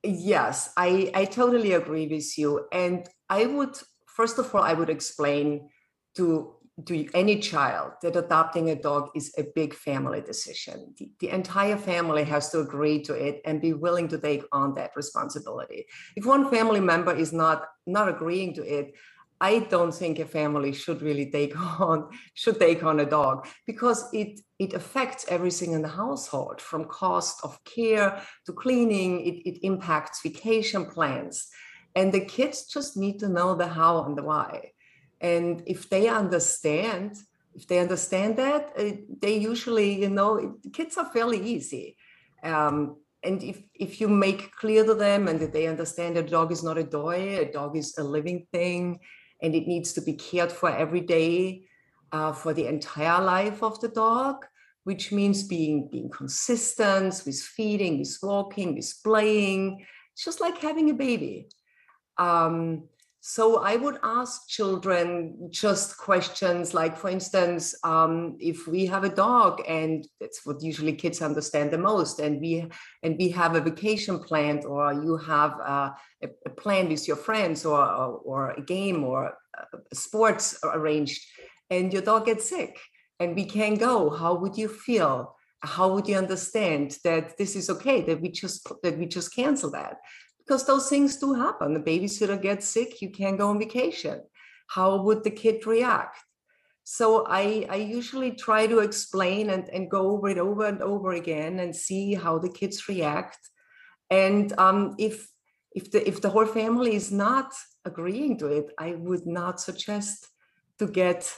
Yes, 0.05 0.73
I, 0.77 1.13
I 1.15 1.25
totally 1.27 1.73
agree 1.73 2.09
with 2.09 2.37
you. 2.37 2.67
And 2.73 3.09
I 3.31 3.47
would, 3.47 3.79
first 4.07 4.39
of 4.39 4.53
all, 4.53 4.63
I 4.63 4.73
would 4.73 4.91
explain 4.91 5.71
to 6.17 6.57
to 6.87 7.09
any 7.15 7.39
child 7.39 7.93
that 8.03 8.17
adopting 8.17 8.71
a 8.71 8.75
dog 8.75 9.11
is 9.15 9.33
a 9.39 9.45
big 9.55 9.75
family 9.75 10.21
decision. 10.21 10.95
The, 10.99 11.11
the, 11.21 11.29
entire 11.31 11.77
family 11.77 12.25
has 12.25 12.51
to 12.51 12.61
agree 12.61 13.03
to 13.03 13.15
it 13.15 13.41
and 13.45 13.61
be 13.61 13.73
willing 13.73 14.09
to 14.09 14.19
take 14.19 14.45
on 14.53 14.75
that 14.75 14.93
responsibility. 14.97 15.87
If 16.17 16.27
one 16.27 16.51
family 16.51 16.81
member 16.81 17.15
is 17.15 17.33
not 17.33 17.67
not 17.87 18.09
agreeing 18.09 18.55
to 18.55 18.63
it, 18.63 18.95
I 19.41 19.59
don't 19.59 19.93
think 19.93 20.19
a 20.19 20.25
family 20.25 20.73
should 20.73 21.03
really 21.03 21.31
take 21.31 21.59
on 21.81 22.09
should 22.35 22.59
take 22.59 22.85
on 22.85 23.01
a 23.01 23.07
dog 23.07 23.47
because 23.67 24.09
it 24.13 24.41
it 24.59 24.73
affects 24.73 25.27
everything 25.29 25.73
in 25.73 25.83
the 25.83 25.89
household 25.89 26.61
from 26.61 26.85
cost 26.85 27.41
of 27.45 27.59
care 27.65 28.23
to 28.47 28.53
cleaning. 28.53 29.21
It, 29.21 29.37
it 29.49 29.67
impacts 29.67 30.23
vacation 30.23 30.87
plans, 30.87 31.49
and 31.95 32.13
the 32.13 32.25
kids 32.25 32.67
just 32.67 32.97
need 32.97 33.19
to 33.21 33.29
know 33.29 33.55
the 33.55 33.67
how 33.67 34.05
and 34.05 34.17
the 34.17 34.23
why 34.23 34.73
and 35.23 35.63
if 35.67 35.89
they 35.89 36.09
understand 36.09 37.17
if 37.55 37.67
they 37.67 37.79
understand 37.79 38.37
that 38.39 38.73
uh, 38.79 38.93
they 39.21 39.37
usually 39.37 40.01
you 40.01 40.11
know 40.11 40.59
kids 40.73 40.97
are 40.97 41.11
fairly 41.13 41.41
easy. 41.41 41.97
Um, 42.43 42.97
and 43.23 43.43
if 43.43 43.63
if 43.75 44.01
you 44.01 44.09
make 44.09 44.53
clear 44.53 44.85
to 44.85 44.95
them 44.95 45.29
and 45.29 45.39
that 45.41 45.53
they 45.53 45.67
understand 45.67 46.17
a 46.17 46.23
dog 46.23 46.51
is 46.53 46.65
not 46.65 46.77
a 46.77 46.85
toy 46.85 47.39
a 47.39 47.51
dog 47.51 47.77
is 47.77 47.97
a 47.97 48.03
living 48.03 48.47
thing 48.53 48.99
and 49.41 49.55
it 49.55 49.67
needs 49.67 49.93
to 49.93 50.03
be 50.03 50.15
cared 50.15 50.51
for 50.51 50.71
every 50.71 51.01
day 51.01 51.63
uh, 52.11 52.33
for 52.33 52.53
the 52.53 52.67
entire 52.67 53.23
life 53.23 53.63
of 53.63 53.81
the 53.81 53.89
dog 53.89 54.45
which 54.83 55.13
means 55.13 55.45
being 55.45 55.89
being 55.89 56.11
consistent 56.11 57.23
with 57.25 57.39
feeding 57.39 58.01
with 58.01 58.19
walking 58.23 58.75
with 58.75 58.93
playing 59.05 59.87
it's 60.13 60.25
just 60.25 60.41
like 60.41 60.59
having 60.59 60.91
a 60.91 60.95
baby. 60.95 61.49
Um, 62.19 62.85
so 63.25 63.59
I 63.59 63.77
would 63.77 64.01
ask 64.03 64.49
children 64.49 65.49
just 65.49 65.97
questions 65.97 66.75
like, 66.75 66.97
for 66.97 67.09
instance, 67.09 67.73
um, 67.85 68.37
if 68.41 68.67
we 68.67 68.85
have 68.87 69.05
a 69.05 69.15
dog, 69.15 69.63
and 69.69 70.05
that's 70.21 70.45
what 70.45 70.61
usually 70.61 70.93
kids 70.95 71.23
understand 71.23 71.71
the 71.71 71.79
most, 71.79 72.19
and 72.19 72.41
we 72.41 72.67
and 73.05 73.17
we 73.17 73.29
have 73.29 73.55
a 73.55 73.61
vacation 73.61 74.19
planned, 74.19 74.65
or 74.65 74.93
you 74.93 75.17
have 75.19 75.53
a, 75.53 75.95
a 76.47 76.51
plan 76.51 76.89
with 76.89 77.07
your 77.07 77.17
friends, 77.17 77.65
or, 77.65 77.81
or, 77.81 78.09
or 78.25 78.51
a 78.51 78.61
game 78.61 79.05
or 79.05 79.39
a 79.93 79.95
sports 79.95 80.59
arranged, 80.65 81.25
and 81.71 81.93
your 81.93 82.03
dog 82.03 82.27
gets 82.27 82.49
sick, 82.49 82.77
and 83.21 83.37
we 83.37 83.45
can't 83.45 83.79
go. 83.79 84.11
How 84.11 84.35
would 84.35 84.59
you 84.59 84.67
feel? 84.67 85.37
How 85.61 85.95
would 85.95 86.09
you 86.09 86.17
understand 86.17 86.99
that 87.05 87.39
this 87.39 87.55
is 87.55 87.71
okay? 87.71 88.01
That 88.03 88.21
we 88.21 88.31
just 88.31 88.67
that 88.83 88.99
we 88.99 89.07
just 89.07 89.33
cancel 89.33 89.71
that 89.71 89.99
because 90.45 90.67
those 90.67 90.89
things 90.89 91.17
do 91.17 91.35
happen. 91.35 91.75
The 91.75 91.81
babysitter 91.81 92.41
gets 92.41 92.69
sick, 92.69 93.01
you 93.01 93.11
can't 93.11 93.39
go 93.39 93.51
on 93.51 93.59
vacation. 93.59 94.23
How 94.69 95.03
would 95.03 95.23
the 95.23 95.31
kid 95.31 95.67
react? 95.67 96.19
So 96.85 97.27
I, 97.29 97.67
I 97.71 97.77
usually 97.77 98.33
try 98.33 98.67
to 98.67 98.81
explain 98.81 99.51
and, 99.51 99.69
and 99.69 99.91
go 99.91 100.11
over 100.11 100.29
it 100.29 100.39
over 100.39 100.67
and 100.67 100.83
over 100.83 101.13
again 101.13 101.61
and 101.61 101.75
see 101.75 102.15
how 102.15 102.39
the 102.39 102.49
kids 102.49 102.89
react. 102.89 103.39
And 104.11 104.53
um, 104.59 104.95
if 104.99 105.29
if 105.75 105.91
the 105.91 106.07
if 106.07 106.21
the 106.21 106.29
whole 106.29 106.47
family 106.47 106.95
is 106.95 107.13
not 107.13 107.53
agreeing 107.85 108.37
to 108.39 108.47
it, 108.49 108.67
I 108.79 108.93
would 108.93 109.27
not 109.27 109.61
suggest 109.61 110.29
to 110.79 110.87
get 110.87 111.33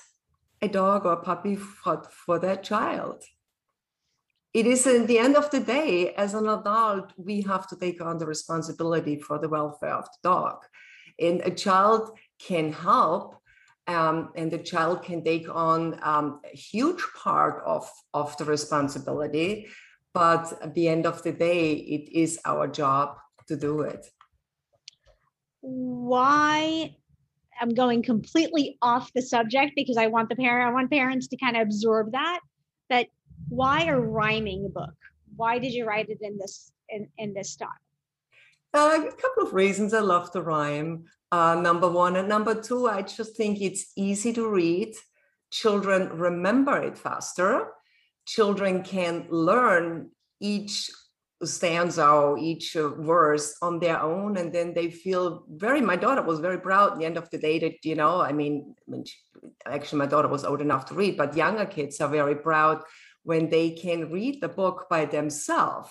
a 0.62 0.68
dog 0.68 1.04
or 1.04 1.12
a 1.12 1.22
puppy 1.22 1.56
for, 1.56 2.02
for 2.10 2.38
that 2.38 2.64
child 2.64 3.22
it 4.54 4.66
is 4.66 4.86
in 4.86 5.06
the 5.06 5.18
end 5.18 5.36
of 5.36 5.50
the 5.50 5.58
day, 5.58 6.14
as 6.14 6.32
an 6.32 6.48
adult, 6.48 7.12
we 7.16 7.42
have 7.42 7.66
to 7.66 7.76
take 7.76 8.00
on 8.00 8.18
the 8.18 8.26
responsibility 8.26 9.18
for 9.18 9.36
the 9.38 9.48
welfare 9.48 9.94
of 9.94 10.04
the 10.04 10.28
dog. 10.28 10.64
And 11.18 11.40
a 11.40 11.50
child 11.50 12.16
can 12.38 12.72
help, 12.72 13.34
um, 13.88 14.30
and 14.36 14.52
the 14.52 14.58
child 14.58 15.02
can 15.02 15.24
take 15.24 15.52
on 15.52 15.98
um, 16.02 16.40
a 16.44 16.56
huge 16.56 17.02
part 17.20 17.62
of, 17.66 17.90
of 18.14 18.36
the 18.36 18.44
responsibility. 18.44 19.66
But 20.12 20.52
at 20.62 20.72
the 20.74 20.86
end 20.86 21.04
of 21.04 21.24
the 21.24 21.32
day, 21.32 21.72
it 21.72 22.08
is 22.16 22.38
our 22.44 22.68
job 22.68 23.16
to 23.48 23.56
do 23.56 23.80
it. 23.80 24.06
Why 25.60 26.94
I'm 27.60 27.74
going 27.74 28.04
completely 28.04 28.78
off 28.80 29.12
the 29.14 29.22
subject 29.22 29.72
because 29.74 29.96
I 29.96 30.06
want 30.06 30.28
the 30.28 30.36
parent, 30.36 30.68
I 30.70 30.72
want 30.72 30.92
parents 30.92 31.26
to 31.28 31.36
kind 31.36 31.56
of 31.56 31.62
absorb 31.62 32.12
that. 32.12 32.40
That 32.90 33.06
why 33.48 33.84
a 33.84 33.98
rhyming 33.98 34.70
book? 34.74 34.94
Why 35.36 35.58
did 35.58 35.72
you 35.72 35.84
write 35.84 36.08
it 36.08 36.18
in 36.20 36.38
this 36.38 36.72
in, 36.88 37.08
in 37.18 37.34
this 37.34 37.50
style? 37.50 37.68
Uh, 38.72 39.00
a 39.06 39.12
couple 39.12 39.46
of 39.46 39.54
reasons. 39.54 39.94
I 39.94 40.00
love 40.00 40.32
the 40.32 40.42
rhyme. 40.42 41.04
Uh, 41.30 41.54
number 41.54 41.88
one 41.88 42.16
and 42.16 42.28
number 42.28 42.54
two, 42.60 42.88
I 42.88 43.02
just 43.02 43.36
think 43.36 43.60
it's 43.60 43.92
easy 43.96 44.32
to 44.34 44.48
read. 44.48 44.94
Children 45.50 46.10
remember 46.18 46.80
it 46.82 46.98
faster. 46.98 47.68
Children 48.26 48.82
can 48.82 49.26
learn 49.30 50.10
each 50.40 50.90
stanza 51.42 52.08
or 52.08 52.38
each 52.38 52.74
verse 52.74 53.56
on 53.60 53.78
their 53.78 54.00
own 54.00 54.36
and 54.36 54.52
then 54.52 54.72
they 54.72 54.90
feel 54.90 55.44
very 55.50 55.80
my 55.80 55.96
daughter 55.96 56.22
was 56.22 56.40
very 56.40 56.58
proud 56.58 56.92
at 56.92 56.98
the 56.98 57.04
end 57.04 57.18
of 57.18 57.28
the 57.30 57.38
day 57.38 57.58
that 57.58 57.84
you 57.84 57.94
know 57.94 58.20
I 58.20 58.32
mean 58.32 58.74
actually 59.66 59.98
my 59.98 60.06
daughter 60.06 60.28
was 60.28 60.44
old 60.44 60.60
enough 60.60 60.86
to 60.86 60.94
read 60.94 61.16
but 61.16 61.36
younger 61.36 61.66
kids 61.66 62.00
are 62.00 62.08
very 62.08 62.36
proud 62.36 62.82
when 63.24 63.50
they 63.50 63.70
can 63.70 64.10
read 64.10 64.40
the 64.40 64.48
book 64.48 64.86
by 64.88 65.04
themselves 65.04 65.90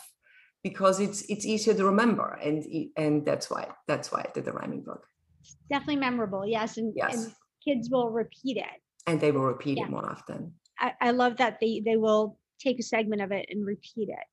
because 0.63 1.00
it's 1.00 1.24
it's 1.24 1.46
easier 1.46 1.74
to 1.74 1.86
remember 1.86 2.40
and 2.42 2.63
and 2.96 3.25
that's 3.25 3.50
why 3.50 3.68
that's 3.88 4.12
why 4.12 4.22
I 4.22 4.32
did 4.34 4.46
the 4.46 4.54
rhyming 4.54 4.82
book. 4.82 5.06
It's 5.42 5.58
definitely 5.70 5.98
memorable, 5.98 6.48
yes, 6.48 6.78
and, 6.78 6.94
yes. 6.96 7.25
and 7.25 7.34
kids 7.66 7.90
will 7.90 8.10
repeat 8.10 8.58
it. 8.58 8.82
And 9.06 9.20
they 9.20 9.32
will 9.32 9.44
repeat 9.44 9.78
yeah. 9.78 9.86
it 9.86 9.90
more 9.90 10.10
often. 10.10 10.54
I, 10.80 10.94
I 11.02 11.12
love 11.12 11.38
that 11.38 11.60
they 11.60 11.82
they 11.84 11.98
will 11.98 12.38
take 12.62 12.80
a 12.80 12.84
segment 12.84 13.22
of 13.22 13.32
it 13.34 13.48
and 13.50 13.66
repeat 13.66 14.10
it. 14.10 14.25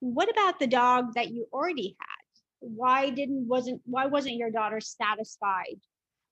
what 0.00 0.28
about 0.28 0.58
the 0.58 0.66
dog 0.66 1.14
that 1.14 1.30
you 1.30 1.46
already 1.52 1.96
had? 2.00 2.24
Why 2.60 3.10
didn't 3.10 3.46
wasn't 3.46 3.82
why 3.84 4.06
wasn't 4.06 4.36
your 4.36 4.50
daughter 4.50 4.80
satisfied 4.80 5.78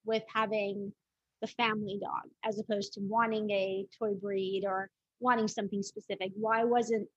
with 0.04 0.22
having 0.32 0.92
the 1.40 1.46
family 1.46 1.98
dog 2.00 2.30
as 2.44 2.58
opposed 2.58 2.94
to 2.94 3.00
wanting 3.00 3.50
a 3.50 3.86
toy 3.98 4.14
breed 4.14 4.64
or 4.66 4.90
wanting 5.24 5.48
something 5.48 5.82
specific? 5.82 6.30
Why 6.36 6.62
wasn't 6.64 7.08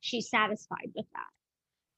she 0.00 0.20
satisfied 0.22 0.90
with 0.94 1.06
that? 1.12 1.30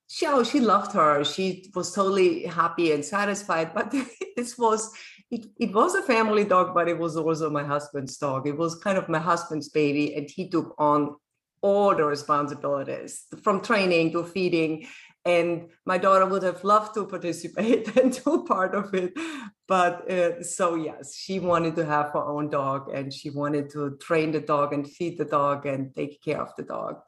She, 0.08 0.26
oh, 0.26 0.42
she 0.42 0.58
loved 0.58 0.92
her. 0.92 1.22
She 1.22 1.70
was 1.74 1.94
totally 1.94 2.44
happy 2.44 2.90
and 2.90 3.04
satisfied. 3.04 3.72
But 3.72 3.94
this 4.36 4.58
was, 4.58 4.92
it, 5.30 5.46
it 5.60 5.72
was 5.72 5.94
a 5.94 6.02
family 6.02 6.44
dog, 6.44 6.74
but 6.74 6.88
it 6.88 6.98
was 6.98 7.16
also 7.16 7.48
my 7.48 7.62
husband's 7.62 8.16
dog. 8.16 8.48
It 8.48 8.56
was 8.56 8.74
kind 8.74 8.98
of 8.98 9.08
my 9.08 9.20
husband's 9.20 9.68
baby, 9.68 10.16
and 10.16 10.28
he 10.28 10.48
took 10.48 10.74
on 10.78 11.14
all 11.62 11.94
the 11.94 12.04
responsibilities 12.04 13.26
from 13.42 13.60
training 13.60 14.10
to 14.12 14.24
feeding 14.24 14.86
and 15.24 15.68
my 15.84 15.98
daughter 15.98 16.26
would 16.26 16.42
have 16.42 16.64
loved 16.64 16.94
to 16.94 17.06
participate 17.06 17.94
and 18.00 18.12
do 18.24 18.44
part 18.48 18.74
of 18.74 18.94
it 18.94 19.12
but 19.70 20.10
uh, 20.10 20.42
so 20.42 20.74
yes 20.74 21.14
she 21.14 21.38
wanted 21.38 21.76
to 21.76 21.84
have 21.84 22.10
her 22.10 22.24
own 22.34 22.50
dog 22.50 22.90
and 22.92 23.12
she 23.12 23.30
wanted 23.30 23.70
to 23.70 23.96
train 24.08 24.32
the 24.32 24.40
dog 24.40 24.72
and 24.72 24.90
feed 24.96 25.16
the 25.16 25.24
dog 25.24 25.64
and 25.64 25.94
take 25.94 26.20
care 26.22 26.42
of 26.42 26.52
the 26.56 26.64
dog 26.64 27.00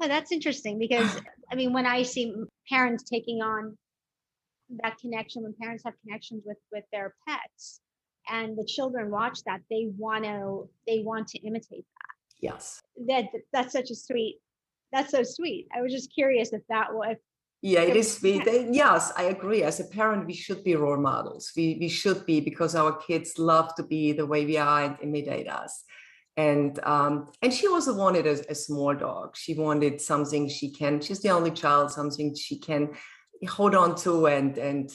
oh, 0.00 0.06
that's 0.06 0.30
interesting 0.30 0.78
because 0.78 1.10
i 1.50 1.54
mean 1.54 1.72
when 1.72 1.86
i 1.86 2.02
see 2.02 2.34
parents 2.68 3.02
taking 3.02 3.40
on 3.40 3.76
that 4.82 4.98
connection 4.98 5.42
when 5.42 5.54
parents 5.60 5.82
have 5.84 5.94
connections 6.02 6.42
with 6.44 6.58
with 6.70 6.84
their 6.92 7.14
pets 7.26 7.80
and 8.28 8.56
the 8.56 8.64
children 8.76 9.10
watch 9.10 9.38
that 9.46 9.60
they 9.70 9.88
want 9.96 10.24
to 10.24 10.68
they 10.86 11.00
want 11.00 11.26
to 11.26 11.38
imitate 11.38 11.86
that 11.98 12.14
yes 12.40 12.82
that 13.08 13.24
that's 13.52 13.72
such 13.72 13.90
a 13.90 13.94
sweet 13.94 14.36
that's 14.94 15.10
so 15.10 15.24
sweet. 15.24 15.66
I 15.76 15.82
was 15.82 15.92
just 15.92 16.14
curious 16.14 16.52
if 16.52 16.62
that 16.68 16.94
was. 16.94 17.16
Yeah, 17.66 17.80
it 17.80 17.96
is 17.96 18.18
sweet. 18.18 18.42
Yes, 18.72 19.10
I 19.16 19.22
agree. 19.22 19.62
As 19.62 19.80
a 19.80 19.84
parent, 19.84 20.26
we 20.26 20.34
should 20.34 20.62
be 20.62 20.76
role 20.76 20.98
models. 20.98 21.50
We 21.56 21.78
we 21.80 21.88
should 21.88 22.26
be 22.26 22.40
because 22.40 22.74
our 22.74 22.92
kids 22.92 23.38
love 23.38 23.74
to 23.76 23.82
be 23.82 24.12
the 24.12 24.26
way 24.26 24.44
we 24.44 24.58
are 24.58 24.82
and 24.82 24.98
imitate 25.00 25.48
us. 25.48 25.82
And 26.36 26.78
um, 26.84 27.32
and 27.40 27.54
she 27.54 27.66
also 27.66 27.94
wanted 27.94 28.26
a, 28.26 28.50
a 28.50 28.54
small 28.54 28.94
dog. 28.94 29.34
She 29.34 29.54
wanted 29.54 30.02
something 30.02 30.46
she 30.50 30.72
can. 30.72 31.00
She's 31.00 31.22
the 31.22 31.30
only 31.30 31.52
child. 31.52 31.90
Something 31.90 32.34
she 32.34 32.58
can 32.58 32.90
hold 33.48 33.74
on 33.74 33.96
to, 34.04 34.26
and 34.26 34.58
and 34.58 34.94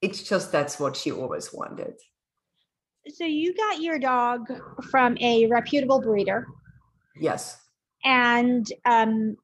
it's 0.00 0.22
just 0.22 0.52
that's 0.52 0.78
what 0.78 0.94
she 0.94 1.10
always 1.10 1.52
wanted. 1.52 1.94
So 3.08 3.24
you 3.24 3.52
got 3.52 3.80
your 3.80 3.98
dog 3.98 4.46
from 4.92 5.18
a 5.18 5.48
reputable 5.48 6.00
breeder. 6.00 6.46
Yes 7.16 7.58
and 8.06 8.72
um, 8.84 9.36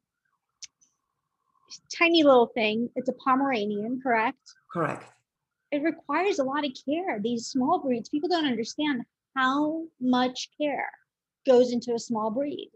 tiny 1.95 2.23
little 2.23 2.47
thing. 2.47 2.89
It's 2.95 3.09
a 3.09 3.13
Pomeranian, 3.13 3.99
correct? 4.01 4.39
Correct. 4.71 5.05
It 5.71 5.81
requires 5.83 6.39
a 6.39 6.43
lot 6.43 6.65
of 6.65 6.71
care. 6.85 7.19
These 7.19 7.47
small 7.47 7.79
breeds, 7.79 8.09
people 8.09 8.29
don't 8.29 8.45
understand 8.45 9.03
how 9.35 9.83
much 9.99 10.49
care 10.59 10.89
goes 11.45 11.71
into 11.71 11.93
a 11.93 11.99
small 11.99 12.29
breed. 12.29 12.71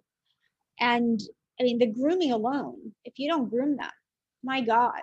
And 0.80 1.20
I 1.60 1.64
mean, 1.64 1.80
the 1.80 1.88
grooming 1.88 2.32
alone, 2.32 2.94
if 3.06 3.14
you 3.18 3.30
don't 3.30 3.50
groom 3.50 3.78
them, 3.78 3.90
my 4.44 4.62
God, 4.62 5.02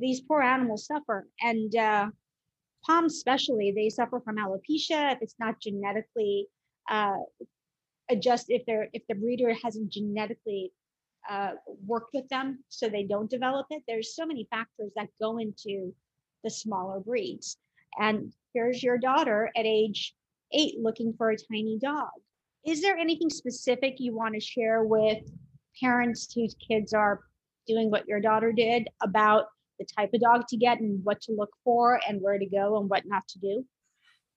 these 0.00 0.20
poor 0.20 0.40
animals 0.40 0.86
suffer. 0.86 1.26
And 1.40 1.74
uh, 1.74 2.10
POMs, 2.88 3.12
especially, 3.12 3.72
they 3.72 3.88
suffer 3.88 4.20
from 4.20 4.36
alopecia 4.36 5.12
if 5.12 5.18
it's 5.20 5.36
not 5.38 5.60
genetically 5.60 6.46
uh, 6.90 7.16
adjust 8.10 8.46
if 8.48 8.64
they're 8.66 8.88
if 8.92 9.02
the 9.08 9.14
breeder 9.14 9.54
hasn't 9.62 9.90
genetically 9.90 10.72
uh, 11.30 11.52
worked 11.86 12.14
with 12.14 12.28
them 12.28 12.58
so 12.68 12.88
they 12.88 13.04
don't 13.04 13.30
develop 13.30 13.66
it. 13.70 13.82
There's 13.86 14.14
so 14.14 14.26
many 14.26 14.46
factors 14.50 14.90
that 14.96 15.08
go 15.20 15.38
into 15.38 15.94
the 16.44 16.50
smaller 16.50 17.00
breeds. 17.00 17.56
And 17.98 18.32
here's 18.54 18.82
your 18.82 18.98
daughter 18.98 19.50
at 19.56 19.66
age 19.66 20.14
eight 20.52 20.74
looking 20.80 21.14
for 21.16 21.30
a 21.30 21.36
tiny 21.36 21.78
dog. 21.80 22.10
Is 22.66 22.82
there 22.82 22.96
anything 22.96 23.30
specific 23.30 23.94
you 23.98 24.14
want 24.14 24.34
to 24.34 24.40
share 24.40 24.84
with 24.84 25.18
parents 25.82 26.32
whose 26.32 26.54
kids 26.68 26.92
are 26.92 27.20
doing 27.66 27.90
what 27.90 28.06
your 28.06 28.20
daughter 28.20 28.52
did 28.52 28.88
about 29.02 29.46
the 29.78 29.86
type 29.96 30.10
of 30.14 30.20
dog 30.20 30.46
to 30.48 30.56
get 30.56 30.80
and 30.80 31.02
what 31.04 31.20
to 31.22 31.32
look 31.32 31.50
for 31.64 32.00
and 32.08 32.20
where 32.20 32.38
to 32.38 32.46
go 32.46 32.78
and 32.78 32.88
what 32.88 33.04
not 33.06 33.26
to 33.28 33.38
do? 33.38 33.64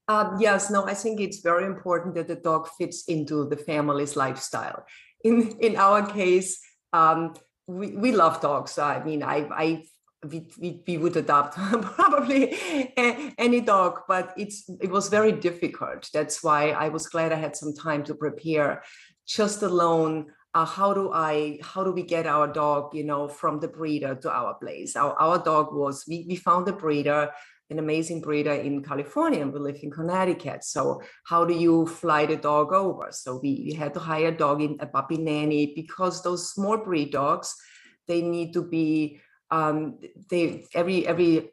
Um, 0.07 0.37
yes, 0.39 0.69
no, 0.69 0.85
I 0.85 0.93
think 0.93 1.19
it's 1.19 1.39
very 1.39 1.65
important 1.65 2.15
that 2.15 2.27
the 2.27 2.35
dog 2.35 2.69
fits 2.77 3.05
into 3.07 3.47
the 3.49 3.57
family's 3.57 4.15
lifestyle. 4.15 4.85
In 5.23 5.57
in 5.59 5.75
our 5.75 6.05
case, 6.05 6.59
um, 6.95 7.33
we, 7.67 7.87
we 8.03 8.11
love 8.11 8.41
dogs. 8.41 8.77
I 8.77 9.03
mean, 9.03 9.21
I 9.23 9.37
I 9.51 9.83
we, 10.31 10.47
we, 10.59 10.81
we 10.87 10.97
would 10.97 11.15
adopt 11.17 11.55
probably 11.97 12.43
any 13.37 13.61
dog, 13.61 14.01
but 14.07 14.33
it's 14.37 14.69
it 14.81 14.89
was 14.89 15.09
very 15.09 15.31
difficult. 15.31 16.09
That's 16.13 16.43
why 16.43 16.71
I 16.71 16.89
was 16.89 17.07
glad 17.07 17.31
I 17.31 17.35
had 17.45 17.55
some 17.55 17.73
time 17.73 18.03
to 18.05 18.15
prepare. 18.15 18.83
Just 19.27 19.63
alone, 19.63 20.27
uh, 20.53 20.65
how 20.65 20.93
do 20.93 21.11
I 21.11 21.59
how 21.61 21.83
do 21.83 21.91
we 21.91 22.03
get 22.03 22.25
our 22.27 22.47
dog, 22.47 22.95
you 22.95 23.03
know, 23.03 23.27
from 23.27 23.59
the 23.59 23.67
breeder 23.67 24.15
to 24.15 24.29
our 24.31 24.53
place? 24.55 24.95
Our 24.95 25.13
our 25.19 25.37
dog 25.37 25.73
was 25.73 26.05
we 26.07 26.25
we 26.27 26.35
found 26.35 26.67
a 26.67 26.73
breeder 26.73 27.31
an 27.69 27.79
amazing 27.79 28.21
breeder 28.21 28.53
in 28.53 28.83
California 28.83 29.41
and 29.41 29.51
we 29.51 29.59
live 29.59 29.79
in 29.81 29.89
Connecticut. 29.89 30.63
So 30.63 31.01
how 31.25 31.45
do 31.45 31.53
you 31.53 31.87
fly 31.87 32.25
the 32.25 32.35
dog 32.35 32.73
over? 32.73 33.07
So 33.11 33.39
we, 33.41 33.65
we 33.67 33.73
had 33.73 33.93
to 33.95 33.99
hire 33.99 34.27
a 34.27 34.37
dog 34.37 34.61
in 34.61 34.77
a 34.79 34.85
puppy 34.85 35.17
nanny 35.17 35.73
because 35.75 36.21
those 36.21 36.51
small 36.51 36.77
breed 36.77 37.11
dogs, 37.11 37.55
they 38.07 38.21
need 38.21 38.53
to 38.53 38.61
be 38.61 39.19
um, 39.51 39.99
they 40.29 40.65
every 40.73 41.07
every 41.07 41.51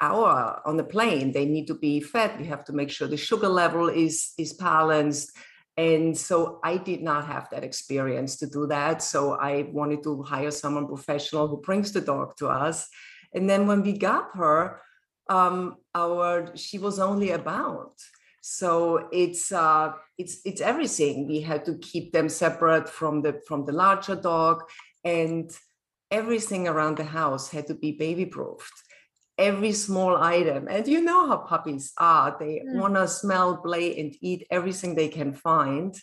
hour 0.00 0.62
on 0.64 0.76
the 0.76 0.84
plane 0.84 1.32
they 1.32 1.44
need 1.44 1.66
to 1.66 1.74
be 1.74 2.00
fed. 2.00 2.38
We 2.38 2.46
have 2.46 2.64
to 2.66 2.72
make 2.72 2.90
sure 2.90 3.08
the 3.08 3.16
sugar 3.16 3.48
level 3.48 3.88
is 3.88 4.32
is 4.38 4.52
balanced. 4.52 5.36
And 5.76 6.16
so 6.16 6.60
I 6.62 6.76
did 6.76 7.02
not 7.02 7.26
have 7.26 7.48
that 7.50 7.64
experience 7.64 8.36
to 8.36 8.46
do 8.46 8.66
that. 8.68 9.02
So 9.02 9.32
I 9.32 9.68
wanted 9.72 10.04
to 10.04 10.22
hire 10.22 10.52
someone 10.52 10.86
professional 10.86 11.48
who 11.48 11.60
brings 11.60 11.90
the 11.90 12.00
dog 12.00 12.36
to 12.36 12.48
us. 12.48 12.88
And 13.34 13.50
then 13.50 13.66
when 13.66 13.82
we 13.82 13.98
got 13.98 14.28
her, 14.34 14.80
um, 15.28 15.76
our 15.94 16.56
she 16.56 16.78
was 16.78 16.98
only 16.98 17.30
about. 17.30 17.94
So 18.40 19.08
it's 19.10 19.52
uh, 19.52 19.92
it's 20.18 20.40
it's 20.44 20.60
everything. 20.60 21.26
We 21.26 21.40
had 21.40 21.64
to 21.64 21.78
keep 21.78 22.12
them 22.12 22.28
separate 22.28 22.88
from 22.88 23.22
the 23.22 23.40
from 23.46 23.64
the 23.64 23.72
larger 23.72 24.16
dog 24.16 24.62
and 25.04 25.50
everything 26.10 26.68
around 26.68 26.96
the 26.96 27.04
house 27.04 27.50
had 27.50 27.66
to 27.66 27.74
be 27.74 27.92
baby 27.92 28.26
proofed 28.26 28.72
every 29.38 29.72
small 29.72 30.16
item 30.16 30.68
and 30.70 30.86
you 30.86 31.00
know 31.00 31.26
how 31.26 31.36
puppies 31.38 31.92
are 31.98 32.36
they 32.38 32.62
mm. 32.64 32.78
want 32.78 32.94
to 32.94 33.08
smell 33.08 33.56
play 33.56 33.98
and 33.98 34.14
eat 34.20 34.46
everything 34.50 34.94
they 34.94 35.08
can 35.08 35.32
find. 35.32 35.96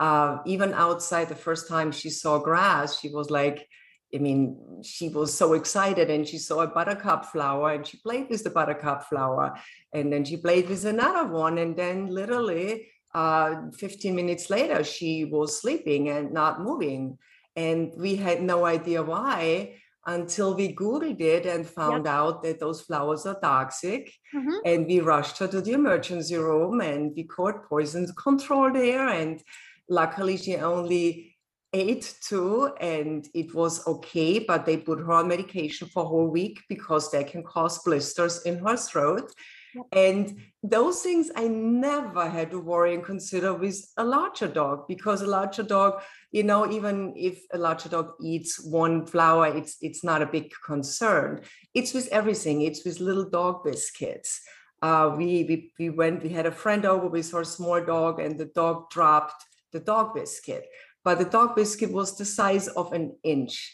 Uh, 0.00 0.38
even 0.46 0.72
outside 0.72 1.28
the 1.28 1.34
first 1.34 1.68
time 1.68 1.92
she 1.92 2.10
saw 2.10 2.38
grass 2.38 2.98
she 2.98 3.08
was 3.10 3.30
like 3.30 3.68
I 4.14 4.18
mean, 4.18 4.82
she 4.82 5.08
was 5.08 5.32
so 5.32 5.54
excited 5.54 6.10
and 6.10 6.28
she 6.28 6.38
saw 6.38 6.60
a 6.60 6.66
buttercup 6.66 7.26
flower 7.26 7.72
and 7.72 7.86
she 7.86 7.96
played 7.98 8.28
with 8.28 8.44
the 8.44 8.50
buttercup 8.50 9.08
flower. 9.08 9.54
And 9.92 10.12
then 10.12 10.24
she 10.24 10.36
played 10.36 10.68
with 10.68 10.84
another 10.84 11.26
one. 11.32 11.58
And 11.58 11.74
then 11.74 12.08
literally 12.08 12.88
uh, 13.14 13.70
15 13.78 14.14
minutes 14.14 14.50
later, 14.50 14.84
she 14.84 15.24
was 15.24 15.60
sleeping 15.60 16.10
and 16.10 16.32
not 16.32 16.60
moving. 16.60 17.18
And 17.56 17.92
we 17.96 18.16
had 18.16 18.42
no 18.42 18.66
idea 18.66 19.02
why 19.02 19.76
until 20.06 20.54
we 20.54 20.74
Googled 20.74 21.20
it 21.20 21.46
and 21.46 21.66
found 21.66 22.06
yep. 22.06 22.14
out 22.14 22.42
that 22.42 22.58
those 22.58 22.80
flowers 22.80 23.24
are 23.24 23.38
toxic. 23.40 24.12
Mm-hmm. 24.34 24.56
And 24.64 24.86
we 24.86 25.00
rushed 25.00 25.38
her 25.38 25.48
to 25.48 25.60
the 25.60 25.72
emergency 25.72 26.36
room 26.36 26.80
and 26.80 27.12
we 27.16 27.24
caught 27.24 27.68
poison 27.68 28.06
control 28.14 28.72
there. 28.72 29.08
And 29.08 29.40
luckily, 29.88 30.36
she 30.36 30.56
only 30.56 31.31
ate 31.72 32.14
too 32.20 32.70
and 32.80 33.28
it 33.34 33.54
was 33.54 33.86
okay 33.86 34.38
but 34.38 34.66
they 34.66 34.76
put 34.76 34.98
her 34.98 35.12
on 35.12 35.28
medication 35.28 35.88
for 35.88 36.02
a 36.04 36.06
whole 36.06 36.28
week 36.28 36.60
because 36.68 37.10
they 37.10 37.24
can 37.24 37.42
cause 37.42 37.82
blisters 37.82 38.42
in 38.42 38.58
her 38.58 38.76
throat. 38.76 39.32
Yep. 39.74 39.86
and 39.92 40.36
those 40.62 41.00
things 41.00 41.30
i 41.34 41.48
never 41.48 42.28
had 42.28 42.50
to 42.50 42.60
worry 42.60 42.94
and 42.94 43.02
consider 43.02 43.54
with 43.54 43.78
a 43.96 44.04
larger 44.04 44.46
dog 44.46 44.86
because 44.86 45.22
a 45.22 45.26
larger 45.26 45.62
dog 45.62 46.02
you 46.30 46.42
know 46.42 46.70
even 46.70 47.14
if 47.16 47.42
a 47.54 47.58
larger 47.58 47.88
dog 47.88 48.12
eats 48.20 48.60
one 48.60 49.06
flower 49.06 49.46
it's 49.46 49.76
it's 49.80 50.02
not 50.04 50.22
a 50.22 50.26
big 50.26 50.50
concern. 50.64 51.42
It's 51.74 51.94
with 51.94 52.08
everything. 52.08 52.62
It's 52.62 52.84
with 52.84 53.00
little 53.00 53.28
dog 53.28 53.64
biscuits. 53.64 54.40
Uh, 54.80 55.14
we, 55.16 55.44
we 55.44 55.72
we 55.78 55.90
went 55.90 56.22
we 56.22 56.30
had 56.30 56.46
a 56.46 56.50
friend 56.50 56.84
over 56.84 57.06
with 57.06 57.30
her 57.32 57.44
small 57.44 57.80
dog 57.84 58.18
and 58.18 58.38
the 58.38 58.46
dog 58.46 58.90
dropped 58.90 59.44
the 59.72 59.80
dog 59.80 60.14
biscuit 60.14 60.64
but 61.04 61.18
the 61.18 61.24
dog 61.24 61.56
biscuit 61.56 61.92
was 61.92 62.16
the 62.16 62.24
size 62.24 62.68
of 62.68 62.92
an 62.92 63.16
inch. 63.22 63.72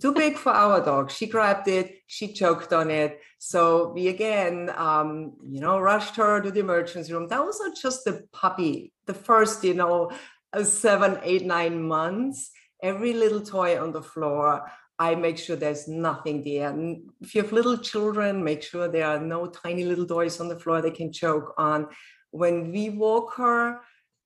Too 0.00 0.12
big 0.12 0.36
for 0.36 0.52
our 0.52 0.84
dog. 0.84 1.10
She 1.10 1.26
grabbed 1.26 1.66
it. 1.66 1.96
She 2.06 2.34
choked 2.34 2.74
on 2.74 2.90
it. 2.90 3.20
So 3.38 3.92
we 3.94 4.08
again 4.08 4.70
um, 4.76 5.34
you 5.42 5.60
know 5.60 5.78
rushed 5.78 6.16
her 6.16 6.40
to 6.40 6.50
the 6.50 6.60
emergency 6.60 7.12
room. 7.12 7.28
That 7.28 7.44
was 7.44 7.58
not 7.60 7.76
just 7.80 8.04
the 8.04 8.26
puppy 8.32 8.92
the 9.06 9.14
first 9.14 9.64
you 9.64 9.74
know 9.74 10.10
uh, 10.52 10.64
seven 10.64 11.18
eight 11.22 11.46
nine 11.46 11.82
months. 11.82 12.50
Every 12.82 13.14
little 13.14 13.40
toy 13.40 13.80
on 13.82 13.92
the 13.92 14.02
floor 14.02 14.70
I 14.98 15.14
make 15.14 15.38
sure 15.38 15.54
there's 15.54 15.86
nothing 15.86 16.42
there. 16.42 16.70
And 16.70 17.10
if 17.20 17.34
you 17.34 17.42
have 17.42 17.52
little 17.52 17.78
children, 17.78 18.42
make 18.42 18.64
sure 18.64 18.88
there 18.88 19.06
are 19.06 19.20
no 19.20 19.46
tiny 19.46 19.84
little 19.84 20.06
toys 20.06 20.40
on 20.40 20.48
the 20.48 20.58
floor 20.58 20.82
they 20.82 20.90
can 20.90 21.12
choke 21.12 21.54
on. 21.56 21.86
When 22.32 22.72
we 22.72 22.90
walk 22.90 23.34
her, 23.36 23.80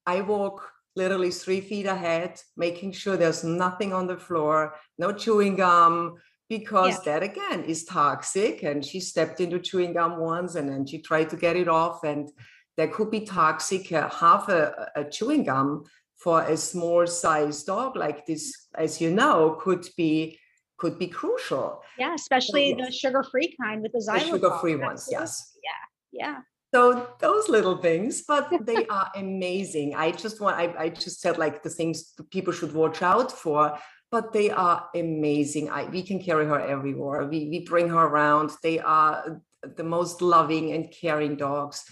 I 0.06 0.22
walk 0.22 0.71
literally 0.94 1.30
three 1.30 1.60
feet 1.60 1.86
ahead, 1.86 2.40
making 2.56 2.92
sure 2.92 3.16
there's 3.16 3.44
nothing 3.44 3.92
on 3.92 4.06
the 4.06 4.16
floor, 4.16 4.74
no 4.98 5.12
chewing 5.12 5.56
gum, 5.56 6.14
because 6.48 6.94
yeah. 6.94 7.18
that 7.18 7.22
again 7.22 7.64
is 7.64 7.84
toxic. 7.84 8.62
And 8.62 8.84
she 8.84 9.00
stepped 9.00 9.40
into 9.40 9.58
chewing 9.58 9.94
gum 9.94 10.18
once 10.18 10.54
and 10.54 10.68
then 10.68 10.86
she 10.86 10.98
tried 11.00 11.30
to 11.30 11.36
get 11.36 11.56
it 11.56 11.68
off. 11.68 12.04
And 12.04 12.30
that 12.76 12.92
could 12.92 13.10
be 13.10 13.20
toxic. 13.20 13.90
Uh, 13.92 14.08
half 14.10 14.48
a, 14.48 14.88
a 14.96 15.04
chewing 15.04 15.44
gum 15.44 15.84
for 16.16 16.42
a 16.42 16.56
small 16.56 17.06
sized 17.06 17.66
dog 17.66 17.96
like 17.96 18.26
this, 18.26 18.68
as 18.74 19.00
you 19.00 19.10
know, 19.10 19.58
could 19.60 19.86
be 19.96 20.38
could 20.76 20.98
be 20.98 21.06
crucial. 21.06 21.82
Yeah, 21.96 22.14
especially 22.14 22.70
yes. 22.76 22.86
the 22.86 22.92
sugar-free 22.92 23.54
kind 23.62 23.82
with 23.82 23.92
the 23.92 23.98
xylitol. 23.98 24.20
The 24.20 24.26
sugar-free 24.26 24.76
ones, 24.76 25.08
yes. 25.10 25.56
Yeah, 25.62 26.20
yeah. 26.20 26.38
So 26.74 27.08
those 27.20 27.48
little 27.48 27.76
things, 27.76 28.22
but 28.26 28.50
they 28.66 28.86
are 28.86 29.10
amazing. 29.14 29.94
I 29.94 30.10
just 30.10 30.40
want, 30.40 30.56
I, 30.56 30.74
I 30.78 30.88
just 30.88 31.20
said 31.20 31.38
like 31.38 31.62
the 31.62 31.70
things 31.70 32.14
people 32.30 32.52
should 32.52 32.72
watch 32.72 33.02
out 33.02 33.30
for, 33.30 33.78
but 34.10 34.32
they 34.32 34.50
are 34.50 34.88
amazing. 34.94 35.70
I, 35.70 35.84
we 35.84 36.02
can 36.02 36.22
carry 36.22 36.46
her 36.46 36.60
everywhere. 36.60 37.26
We, 37.26 37.48
we 37.48 37.60
bring 37.60 37.88
her 37.88 38.06
around. 38.06 38.50
They 38.62 38.78
are 38.78 39.42
the 39.76 39.84
most 39.84 40.22
loving 40.22 40.72
and 40.72 40.90
caring 40.90 41.36
dogs. 41.36 41.84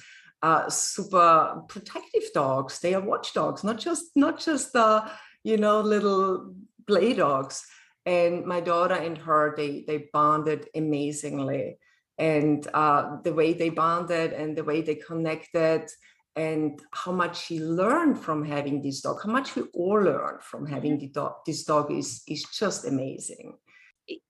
Uh, 0.42 0.70
super 0.70 1.62
protective 1.68 2.22
dogs. 2.32 2.80
They 2.80 2.94
are 2.94 3.00
watchdogs, 3.00 3.62
not 3.62 3.78
just 3.78 4.04
not 4.16 4.40
just 4.40 4.72
the 4.72 5.04
you 5.44 5.58
know 5.58 5.80
little 5.82 6.54
play 6.86 7.12
dogs 7.12 7.66
and 8.06 8.46
my 8.46 8.60
daughter 8.60 8.94
and 8.94 9.18
her 9.18 9.54
they 9.56 9.84
they 9.86 10.08
bonded 10.12 10.68
amazingly 10.74 11.76
and 12.20 12.68
uh, 12.74 13.16
the 13.24 13.33
way 13.33 13.54
they 13.54 13.70
bonded 13.70 14.35
and 14.35 14.56
the 14.56 14.62
way 14.62 14.83
they 14.83 14.94
connected 14.94 15.88
and 16.37 16.80
how 16.92 17.11
much 17.11 17.46
he 17.46 17.59
learned 17.61 18.16
from 18.16 18.44
having 18.44 18.83
this 18.83 19.00
dog 19.00 19.18
how 19.24 19.33
much 19.33 19.56
we 19.56 19.62
all 19.74 20.00
learned 20.00 20.42
from 20.42 20.66
having 20.66 20.92
mm-hmm. 20.92 21.06
the 21.06 21.20
dog 21.20 21.33
this 21.46 21.64
dog 21.64 21.90
is 21.90 22.22
is 22.28 22.44
just 22.52 22.87
amazing 22.87 23.56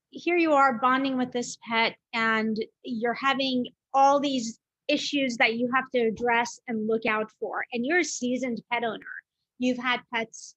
here 0.09 0.37
you 0.37 0.53
are 0.53 0.79
bonding 0.79 1.17
with 1.17 1.31
this 1.31 1.57
pet 1.69 1.95
and 2.13 2.57
you're 2.83 3.13
having 3.13 3.67
all 3.93 4.19
these 4.19 4.57
issues 4.87 5.37
that 5.37 5.53
you 5.55 5.69
have 5.75 5.85
to 5.93 5.99
address 5.99 6.59
and 6.67 6.87
look 6.87 7.05
out 7.05 7.29
for 7.39 7.63
and 7.71 7.85
you're 7.85 7.99
a 7.99 8.03
seasoned 8.03 8.61
pet 8.71 8.83
owner 8.83 9.13
you've 9.59 9.77
had 9.77 9.99
pets 10.13 10.55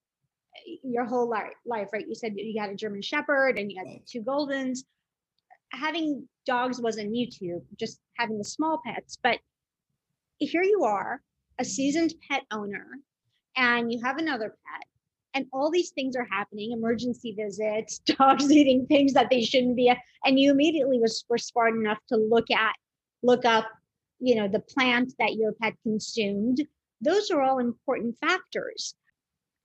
your 0.83 1.05
whole 1.05 1.29
life, 1.29 1.89
right? 1.93 2.07
You 2.07 2.15
said 2.15 2.35
you 2.37 2.61
had 2.61 2.71
a 2.71 2.75
German 2.75 3.03
Shepherd 3.03 3.59
and 3.59 3.71
you 3.71 3.79
had 3.79 4.01
two 4.07 4.23
Goldens. 4.23 4.81
Having 5.75 6.29
dogs 6.47 6.81
wasn't 6.81 7.11
new 7.11 7.29
to 7.29 7.45
you, 7.45 7.63
just 7.79 8.01
having 8.17 8.39
the 8.39 8.45
small 8.45 8.81
pets. 8.85 9.19
But 9.23 9.39
here 10.39 10.63
you 10.63 10.85
are, 10.85 11.21
a 11.59 11.65
seasoned 11.65 12.15
pet 12.29 12.43
owner, 12.51 12.87
and 13.57 13.93
you 13.93 14.01
have 14.03 14.19
another 14.19 14.49
pet, 14.49 14.87
and 15.35 15.47
all 15.53 15.71
these 15.71 15.91
things 15.91 16.17
are 16.17 16.27
happening 16.31 16.73
emergency 16.73 17.35
visits, 17.37 17.99
dogs 18.19 18.51
eating 18.51 18.87
things 18.87 19.13
that 19.15 19.31
they 19.31 19.43
shouldn't 19.43 19.77
be. 19.77 19.93
And 20.25 20.39
you 20.39 20.51
immediately 20.51 20.99
was, 20.99 21.25
were 21.29 21.39
smart 21.39 21.75
enough 21.75 21.99
to 22.09 22.17
look 22.17 22.51
at, 22.51 22.75
look 23.23 23.45
up, 23.45 23.67
you 24.21 24.37
know, 24.37 24.49
the 24.49 24.61
plant 24.61 25.13
that 25.19 25.35
your 25.35 25.53
pet 25.53 25.75
consumed. 25.83 26.65
Those 27.01 27.31
are 27.31 27.43
all 27.43 27.59
important 27.59 28.17
factors 28.19 28.95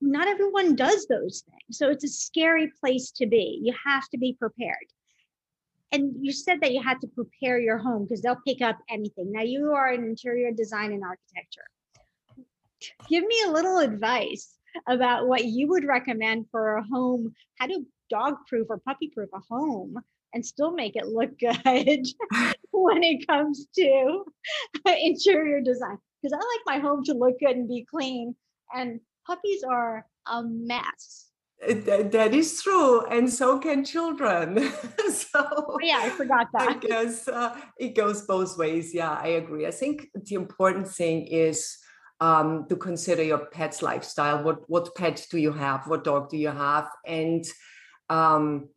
not 0.00 0.28
everyone 0.28 0.76
does 0.76 1.06
those 1.06 1.42
things. 1.42 1.78
So 1.78 1.90
it's 1.90 2.04
a 2.04 2.08
scary 2.08 2.72
place 2.80 3.10
to 3.12 3.26
be. 3.26 3.60
You 3.62 3.74
have 3.86 4.08
to 4.10 4.18
be 4.18 4.36
prepared. 4.38 4.86
And 5.92 6.14
you 6.20 6.32
said 6.32 6.60
that 6.60 6.72
you 6.72 6.82
had 6.82 7.00
to 7.00 7.08
prepare 7.08 7.58
your 7.58 7.78
home 7.78 8.04
because 8.04 8.22
they'll 8.22 8.40
pick 8.46 8.62
up 8.62 8.78
anything. 8.88 9.32
Now 9.32 9.42
you 9.42 9.72
are 9.72 9.92
in 9.92 10.04
interior 10.04 10.52
design 10.52 10.92
and 10.92 11.02
architecture. 11.02 11.64
Give 13.08 13.24
me 13.24 13.42
a 13.46 13.50
little 13.50 13.78
advice 13.78 14.56
about 14.88 15.26
what 15.26 15.44
you 15.44 15.68
would 15.68 15.84
recommend 15.84 16.46
for 16.50 16.76
a 16.76 16.84
home, 16.84 17.34
how 17.58 17.66
to 17.66 17.84
dog 18.08 18.34
proof 18.46 18.68
or 18.70 18.78
puppy 18.78 19.10
proof 19.12 19.28
a 19.34 19.40
home 19.40 19.96
and 20.32 20.44
still 20.44 20.72
make 20.72 20.96
it 20.96 21.06
look 21.06 21.38
good 21.38 22.06
when 22.70 23.02
it 23.02 23.26
comes 23.26 23.66
to 23.76 24.24
interior 24.86 25.60
design. 25.60 25.98
Because 26.22 26.32
I 26.32 26.36
like 26.36 26.78
my 26.78 26.86
home 26.86 27.02
to 27.04 27.14
look 27.14 27.38
good 27.40 27.56
and 27.56 27.68
be 27.68 27.86
clean. 27.90 28.34
And 28.74 29.00
puppies 29.26 29.64
are 29.64 30.06
a 30.26 30.42
mess. 30.42 31.29
That, 31.68 32.10
that 32.12 32.34
is 32.34 32.62
true, 32.62 33.04
and 33.06 33.30
so 33.30 33.58
can 33.58 33.84
children. 33.84 34.72
so 35.12 35.28
oh, 35.34 35.78
yeah, 35.82 36.00
I 36.02 36.08
forgot 36.08 36.46
that. 36.54 36.68
I 36.68 36.74
guess 36.78 37.28
uh, 37.28 37.54
it 37.78 37.94
goes 37.94 38.22
both 38.22 38.56
ways. 38.56 38.94
Yeah, 38.94 39.12
I 39.12 39.28
agree. 39.28 39.66
I 39.66 39.70
think 39.70 40.08
the 40.14 40.36
important 40.36 40.88
thing 40.88 41.26
is 41.26 41.76
um, 42.20 42.66
to 42.68 42.76
consider 42.76 43.22
your 43.22 43.46
pet's 43.46 43.82
lifestyle. 43.82 44.42
What 44.42 44.68
what 44.68 44.94
pet 44.94 45.26
do 45.30 45.36
you 45.36 45.52
have? 45.52 45.86
What 45.86 46.02
dog 46.02 46.30
do 46.30 46.38
you 46.38 46.48
have? 46.48 46.88
And 47.06 47.44
um, 48.08 48.70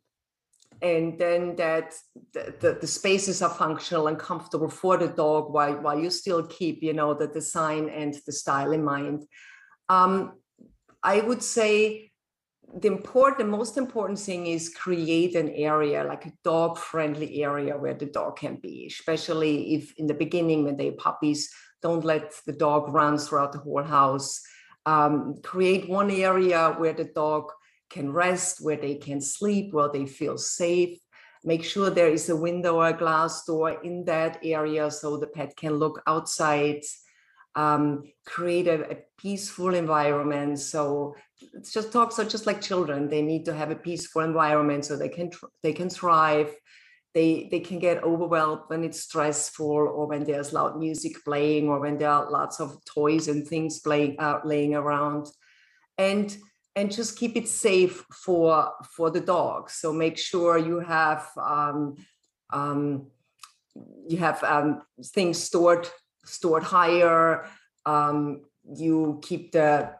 and 0.82 1.18
then 1.18 1.56
that 1.56 1.94
the, 2.32 2.54
the, 2.60 2.78
the, 2.82 2.86
spaces 2.86 3.40
are 3.40 3.50
functional 3.50 4.08
and 4.08 4.18
comfortable 4.18 4.68
for 4.68 4.96
the 4.96 5.08
dog 5.08 5.52
while 5.52 5.80
while 5.80 5.98
you 5.98 6.10
still 6.10 6.46
keep 6.46 6.82
you 6.82 6.92
know 6.92 7.14
the 7.14 7.28
design 7.28 7.88
and 7.88 8.14
the 8.26 8.32
style 8.32 8.72
in 8.72 8.84
mind. 8.84 9.24
Um, 9.88 10.34
I 11.02 11.20
would 11.20 11.42
say 11.42 12.12
the 12.80 12.88
important, 12.88 13.38
the 13.38 13.56
most 13.56 13.76
important 13.76 14.18
thing 14.18 14.46
is 14.46 14.68
create 14.68 15.36
an 15.36 15.50
area 15.50 16.02
like 16.04 16.26
a 16.26 16.32
dog 16.42 16.76
friendly 16.76 17.42
area 17.42 17.76
where 17.76 17.94
the 17.94 18.06
dog 18.06 18.36
can 18.36 18.56
be, 18.56 18.86
especially 18.86 19.74
if 19.74 19.94
in 19.96 20.06
the 20.06 20.14
beginning 20.14 20.64
when 20.64 20.76
they're 20.76 20.92
puppies, 20.92 21.50
don't 21.82 22.04
let 22.04 22.32
the 22.46 22.52
dog 22.52 22.92
run 22.92 23.16
throughout 23.16 23.52
the 23.52 23.58
whole 23.58 23.82
house. 23.82 24.40
Um, 24.86 25.36
create 25.42 25.88
one 25.88 26.10
area 26.10 26.74
where 26.76 26.92
the 26.92 27.04
dog 27.04 27.50
can 27.90 28.12
rest, 28.12 28.58
where 28.60 28.76
they 28.76 28.96
can 28.96 29.20
sleep, 29.20 29.72
where 29.72 29.90
they 29.92 30.06
feel 30.06 30.36
safe. 30.36 30.98
Make 31.44 31.62
sure 31.62 31.90
there 31.90 32.08
is 32.08 32.28
a 32.28 32.36
window 32.36 32.76
or 32.76 32.88
a 32.88 32.92
glass 32.92 33.44
door 33.44 33.82
in 33.82 34.04
that 34.06 34.40
area 34.42 34.90
so 34.90 35.16
the 35.16 35.26
pet 35.26 35.56
can 35.56 35.74
look 35.74 36.02
outside 36.06 36.82
um, 37.56 38.04
create 38.26 38.66
a, 38.66 38.90
a, 38.90 38.96
peaceful 39.16 39.74
environment. 39.74 40.58
So 40.58 41.14
it's 41.54 41.72
just 41.72 41.92
talks 41.92 42.18
are 42.18 42.24
just 42.24 42.46
like 42.46 42.60
children. 42.60 43.08
They 43.08 43.22
need 43.22 43.44
to 43.46 43.54
have 43.54 43.70
a 43.70 43.76
peaceful 43.76 44.22
environment 44.22 44.84
so 44.84 44.96
they 44.96 45.08
can 45.08 45.30
they 45.62 45.72
can 45.72 45.88
thrive. 45.88 46.54
They 47.14 47.48
they 47.50 47.60
can 47.60 47.78
get 47.78 48.02
overwhelmed 48.02 48.62
when 48.66 48.82
it's 48.82 49.00
stressful 49.00 49.66
or 49.66 50.06
when 50.06 50.24
there's 50.24 50.52
loud 50.52 50.78
music 50.78 51.24
playing 51.24 51.68
or 51.68 51.80
when 51.80 51.96
there 51.96 52.10
are 52.10 52.30
lots 52.30 52.60
of 52.60 52.84
toys 52.84 53.28
and 53.28 53.46
things 53.46 53.78
playing 53.78 54.16
uh, 54.18 54.40
laying 54.44 54.74
around, 54.74 55.26
and 55.96 56.36
and 56.76 56.90
just 56.92 57.16
keep 57.16 57.36
it 57.36 57.48
safe 57.48 58.04
for 58.12 58.72
for 58.96 59.10
the 59.10 59.20
dog. 59.20 59.70
So 59.70 59.92
make 59.92 60.18
sure 60.18 60.58
you 60.58 60.80
have 60.80 61.28
um, 61.40 61.96
um, 62.52 63.06
you 64.08 64.18
have 64.18 64.42
um, 64.42 64.82
things 65.02 65.42
stored 65.42 65.88
stored 66.24 66.62
higher. 66.62 67.46
Um, 67.86 68.42
you 68.64 69.20
keep 69.22 69.52
the 69.52 69.92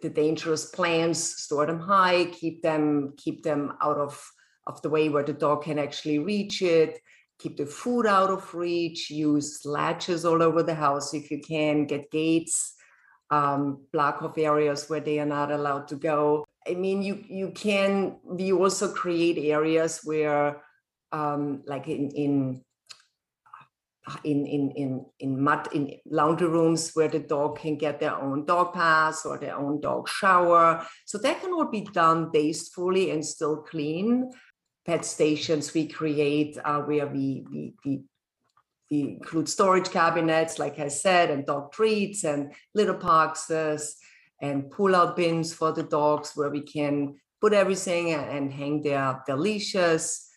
the 0.00 0.08
dangerous 0.08 0.66
plants, 0.66 1.42
store 1.42 1.66
them 1.66 1.80
high, 1.80 2.26
keep 2.26 2.62
them 2.62 3.14
keep 3.16 3.42
them 3.42 3.74
out 3.82 3.98
of 3.98 4.22
of 4.66 4.80
the 4.82 4.90
way 4.90 5.08
where 5.08 5.24
the 5.24 5.32
dog 5.32 5.64
can 5.64 5.78
actually 5.78 6.18
reach 6.18 6.62
it. 6.62 7.00
Keep 7.38 7.56
the 7.56 7.66
food 7.66 8.06
out 8.06 8.30
of 8.30 8.54
reach. 8.54 9.10
Use 9.10 9.62
latches 9.64 10.24
all 10.24 10.42
over 10.42 10.62
the 10.62 10.74
house 10.74 11.12
if 11.12 11.30
you 11.30 11.40
can. 11.40 11.86
Get 11.86 12.10
gates. 12.10 12.74
Um, 13.30 13.86
block 13.92 14.22
off 14.22 14.38
areas 14.38 14.88
where 14.88 15.00
they 15.00 15.18
are 15.18 15.26
not 15.26 15.50
allowed 15.50 15.88
to 15.88 15.96
go. 15.96 16.44
I 16.68 16.74
mean, 16.74 17.02
you 17.02 17.24
you 17.28 17.50
can. 17.50 18.18
We 18.22 18.52
also 18.52 18.92
create 18.92 19.38
areas 19.38 20.00
where, 20.04 20.62
um, 21.10 21.62
like 21.66 21.88
in 21.88 22.10
in 22.10 22.62
in 24.24 24.46
in 24.46 24.70
in 24.72 25.06
in 25.20 25.40
mud 25.40 25.68
in 25.72 25.94
laundry 26.06 26.48
rooms 26.48 26.90
where 26.94 27.08
the 27.08 27.20
dog 27.20 27.58
can 27.58 27.76
get 27.76 28.00
their 28.00 28.16
own 28.16 28.44
dog 28.44 28.72
pass 28.72 29.24
or 29.24 29.38
their 29.38 29.56
own 29.56 29.80
dog 29.80 30.08
shower. 30.08 30.86
So 31.04 31.18
that 31.18 31.40
can 31.40 31.52
all 31.52 31.70
be 31.70 31.82
done 31.82 32.32
tastefully 32.32 33.10
and 33.10 33.24
still 33.24 33.58
clean. 33.58 34.30
Pet 34.84 35.04
stations 35.04 35.72
we 35.72 35.86
create 35.86 36.58
uh, 36.64 36.80
where 36.80 37.06
we, 37.06 37.44
we 37.50 37.74
we 37.84 38.00
we 38.90 39.00
include 39.00 39.48
storage 39.48 39.88
cabinets 39.88 40.58
like 40.58 40.78
i 40.78 40.88
said 40.88 41.30
and 41.30 41.46
dog 41.46 41.72
treats 41.72 42.24
and 42.24 42.52
litter 42.74 42.92
boxes 42.92 43.96
and 44.42 44.70
pull 44.70 44.94
out 44.94 45.16
bins 45.16 45.54
for 45.54 45.72
the 45.72 45.84
dogs 45.84 46.32
where 46.34 46.50
we 46.50 46.60
can 46.60 47.14
put 47.40 47.52
everything 47.52 48.12
and, 48.12 48.52
hang 48.52 48.82
their 48.82 49.22
their 49.26 49.36
leashes. 49.36 50.28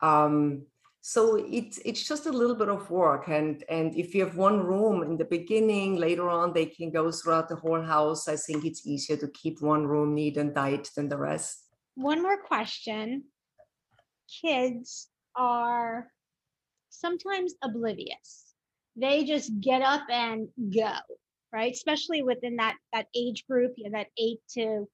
Um, 0.00 0.66
so 1.12 1.20
it's 1.58 1.78
it's 1.88 2.04
just 2.06 2.26
a 2.26 2.32
little 2.40 2.58
bit 2.62 2.68
of 2.68 2.90
work 2.90 3.28
and 3.28 3.64
and 3.76 3.96
if 4.02 4.14
you 4.14 4.24
have 4.24 4.36
one 4.36 4.58
room 4.72 5.02
in 5.02 5.16
the 5.16 5.24
beginning 5.24 5.96
later 5.96 6.28
on 6.28 6.52
they 6.52 6.66
can 6.66 6.90
go 6.90 7.10
throughout 7.10 7.48
the 7.48 7.60
whole 7.62 7.82
house 7.94 8.28
i 8.28 8.36
think 8.36 8.64
it's 8.64 8.86
easier 8.86 9.16
to 9.16 9.28
keep 9.28 9.62
one 9.62 9.86
room 9.86 10.14
neat 10.14 10.36
and 10.36 10.54
tight 10.54 10.90
than 10.96 11.08
the 11.08 11.16
rest 11.30 11.68
one 11.98 12.22
more 12.22 12.40
question. 12.40 13.24
Kids 14.40 15.08
are 15.34 16.06
sometimes 16.90 17.54
oblivious. 17.60 18.54
They 18.94 19.24
just 19.24 19.50
get 19.60 19.82
up 19.82 20.02
and 20.08 20.46
go, 20.72 20.92
right? 21.52 21.72
Especially 21.72 22.22
within 22.22 22.54
that 22.56 22.76
that 22.92 23.06
age 23.16 23.44
group, 23.50 23.72
you 23.76 23.90
know, 23.90 23.98
that 23.98 24.10
eight 24.16 24.38
to 24.54 24.88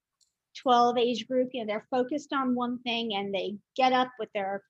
12 0.63 0.97
age 0.97 1.29
group, 1.29 1.51
you 1.53 1.61
know, 1.61 1.67
they're 1.67 1.87
focused 1.91 2.33
on 2.33 2.55
one 2.55 2.79
thing 2.79 3.15
and 3.15 3.35
they 3.35 3.57
get 3.77 3.93
up 3.93 4.09
with 4.19 4.31
their 4.35 4.63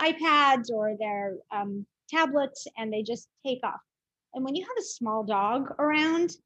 iPads 0.00 0.70
or 0.70 0.96
their 0.98 1.36
um, 1.52 1.86
tablets 2.08 2.66
and 2.76 2.92
they 2.92 3.02
just 3.02 3.28
take 3.46 3.60
off. 3.64 3.80
And 4.34 4.44
when 4.44 4.54
you 4.54 4.64
have 4.64 4.78
a 4.78 4.82
small 4.82 5.24
dog 5.24 5.70
around, 5.78 6.36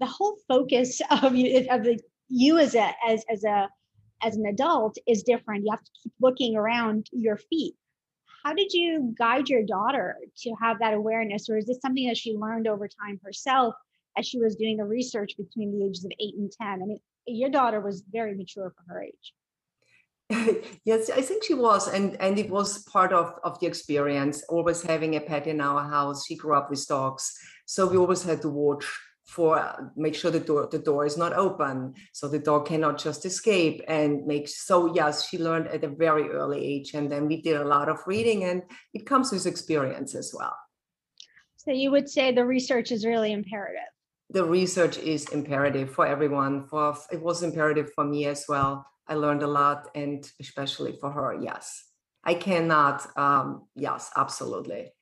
the 0.00 0.06
whole 0.06 0.36
focus 0.48 1.00
of 1.22 1.34
you 1.34 1.66
of 1.70 1.84
the 1.84 1.98
you 2.28 2.58
as 2.58 2.74
a 2.74 2.92
as 3.06 3.24
as 3.30 3.44
a 3.44 3.68
as 4.22 4.36
an 4.36 4.46
adult 4.46 4.96
is 5.06 5.22
different. 5.22 5.64
You 5.64 5.70
have 5.70 5.84
to 5.84 5.90
keep 6.02 6.12
looking 6.20 6.56
around 6.56 7.08
your 7.12 7.36
feet. 7.36 7.74
How 8.44 8.54
did 8.54 8.72
you 8.72 9.12
guide 9.18 9.48
your 9.48 9.64
daughter 9.64 10.16
to 10.38 10.54
have 10.62 10.78
that 10.78 10.94
awareness, 10.94 11.48
or 11.48 11.58
is 11.58 11.66
this 11.66 11.80
something 11.80 12.06
that 12.06 12.16
she 12.16 12.34
learned 12.34 12.68
over 12.68 12.88
time 12.88 13.20
herself 13.22 13.74
as 14.16 14.26
she 14.26 14.38
was 14.38 14.56
doing 14.56 14.76
the 14.76 14.84
research 14.84 15.36
between 15.36 15.72
the 15.72 15.84
ages 15.84 16.04
of 16.04 16.12
eight 16.20 16.36
and 16.36 16.50
ten? 16.50 16.82
I 16.82 16.86
mean, 16.86 17.00
your 17.26 17.50
daughter 17.50 17.80
was 17.80 18.04
very 18.10 18.34
mature 18.34 18.70
for 18.70 18.92
her 18.92 19.02
age. 19.02 19.34
yes, 20.84 21.08
I 21.08 21.20
think 21.20 21.44
she 21.44 21.54
was, 21.54 21.86
and 21.86 22.20
and 22.20 22.36
it 22.38 22.50
was 22.50 22.82
part 22.84 23.12
of 23.12 23.34
of 23.44 23.60
the 23.60 23.66
experience. 23.66 24.42
Always 24.48 24.82
having 24.82 25.14
a 25.14 25.20
pet 25.20 25.46
in 25.46 25.60
our 25.60 25.88
house. 25.88 26.26
She 26.26 26.36
grew 26.36 26.54
up 26.54 26.68
with 26.68 26.84
dogs, 26.86 27.32
so 27.64 27.86
we 27.86 27.96
always 27.96 28.24
had 28.24 28.42
to 28.42 28.48
watch 28.48 28.84
for 29.24 29.92
make 29.96 30.16
sure 30.16 30.32
the 30.32 30.40
door 30.40 30.68
the 30.70 30.80
door 30.80 31.06
is 31.06 31.16
not 31.16 31.32
open, 31.34 31.94
so 32.12 32.26
the 32.26 32.40
dog 32.40 32.66
cannot 32.66 32.98
just 32.98 33.24
escape. 33.24 33.82
And 33.86 34.26
make 34.26 34.48
so 34.48 34.92
yes, 34.92 35.28
she 35.28 35.38
learned 35.38 35.68
at 35.68 35.84
a 35.84 35.88
very 35.88 36.28
early 36.30 36.64
age, 36.64 36.94
and 36.94 37.10
then 37.10 37.28
we 37.28 37.40
did 37.40 37.56
a 37.56 37.64
lot 37.64 37.88
of 37.88 37.98
reading, 38.04 38.44
and 38.44 38.62
it 38.94 39.06
comes 39.06 39.30
with 39.30 39.46
experience 39.46 40.16
as 40.16 40.34
well. 40.36 40.56
So 41.56 41.70
you 41.70 41.92
would 41.92 42.08
say 42.10 42.32
the 42.32 42.44
research 42.44 42.90
is 42.90 43.06
really 43.06 43.30
imperative. 43.30 43.90
The 44.30 44.44
research 44.44 44.98
is 44.98 45.28
imperative 45.28 45.90
for 45.90 46.04
everyone. 46.04 46.66
For 46.66 46.96
it 47.12 47.22
was 47.22 47.44
imperative 47.44 47.92
for 47.94 48.04
me 48.04 48.26
as 48.26 48.44
well 48.48 48.84
I 49.08 49.14
learned 49.14 49.42
a 49.42 49.46
lot, 49.46 49.88
and 49.94 50.28
especially 50.40 50.92
for 51.00 51.10
her, 51.10 51.38
yes. 51.40 51.84
I 52.24 52.34
cannot, 52.34 53.06
um, 53.16 53.66
yes, 53.76 54.10
absolutely. 54.16 54.92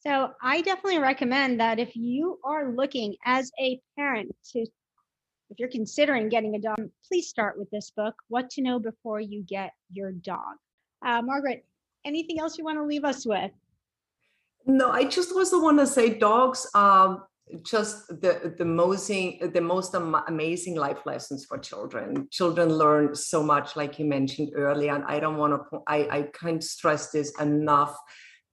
So 0.00 0.30
I 0.40 0.60
definitely 0.62 1.00
recommend 1.00 1.58
that 1.60 1.80
if 1.80 1.96
you 1.96 2.38
are 2.44 2.72
looking 2.72 3.16
as 3.24 3.50
a 3.60 3.80
parent 3.96 4.34
to, 4.52 4.60
if 4.60 5.58
you're 5.58 5.68
considering 5.68 6.28
getting 6.28 6.54
a 6.54 6.60
dog, 6.60 6.88
please 7.06 7.28
start 7.28 7.58
with 7.58 7.68
this 7.70 7.90
book, 7.90 8.14
What 8.28 8.50
to 8.50 8.62
Know 8.62 8.78
Before 8.78 9.20
You 9.20 9.42
Get 9.42 9.72
Your 9.92 10.12
Dog. 10.12 10.56
Uh, 11.04 11.20
Margrit, 11.22 11.62
anything 12.04 12.38
else 12.38 12.56
you 12.56 12.64
want 12.64 12.78
to 12.78 12.84
leave 12.84 13.04
us 13.04 13.26
with? 13.26 13.50
No, 14.66 14.90
I 14.90 15.04
just 15.04 15.32
also 15.32 15.60
want 15.60 15.78
to 15.78 15.86
say 15.86 16.10
dogs 16.10 16.68
um, 16.74 17.24
just 17.62 18.08
the 18.08 18.54
the 18.58 18.64
most 18.64 19.08
the 19.08 19.60
most 19.60 19.94
amazing 19.94 20.76
life 20.76 21.06
lessons 21.06 21.44
for 21.44 21.58
children. 21.58 22.28
Children 22.30 22.68
learn 22.74 23.14
so 23.14 23.42
much 23.42 23.76
like 23.76 23.98
you 23.98 24.04
mentioned 24.04 24.52
earlier 24.54 24.94
and 24.94 25.04
i 25.04 25.18
don't 25.20 25.36
want 25.36 25.52
to 25.54 25.80
i 25.86 25.98
i 26.18 26.22
can't 26.22 26.62
stress 26.62 27.10
this 27.10 27.32
enough 27.40 27.96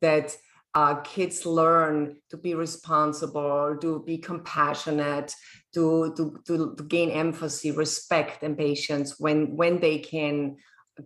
that 0.02 0.36
uh, 0.76 0.96
kids 1.02 1.46
learn 1.46 2.18
to 2.30 2.36
be 2.36 2.54
responsible 2.54 3.78
to 3.80 4.04
be 4.06 4.18
compassionate 4.18 5.34
to, 5.74 6.14
to 6.18 6.38
to 6.46 6.76
to 6.76 6.84
gain 6.84 7.10
empathy 7.10 7.72
respect 7.72 8.44
and 8.44 8.58
patience 8.58 9.18
when 9.18 9.56
when 9.56 9.80
they 9.80 9.98
can 9.98 10.58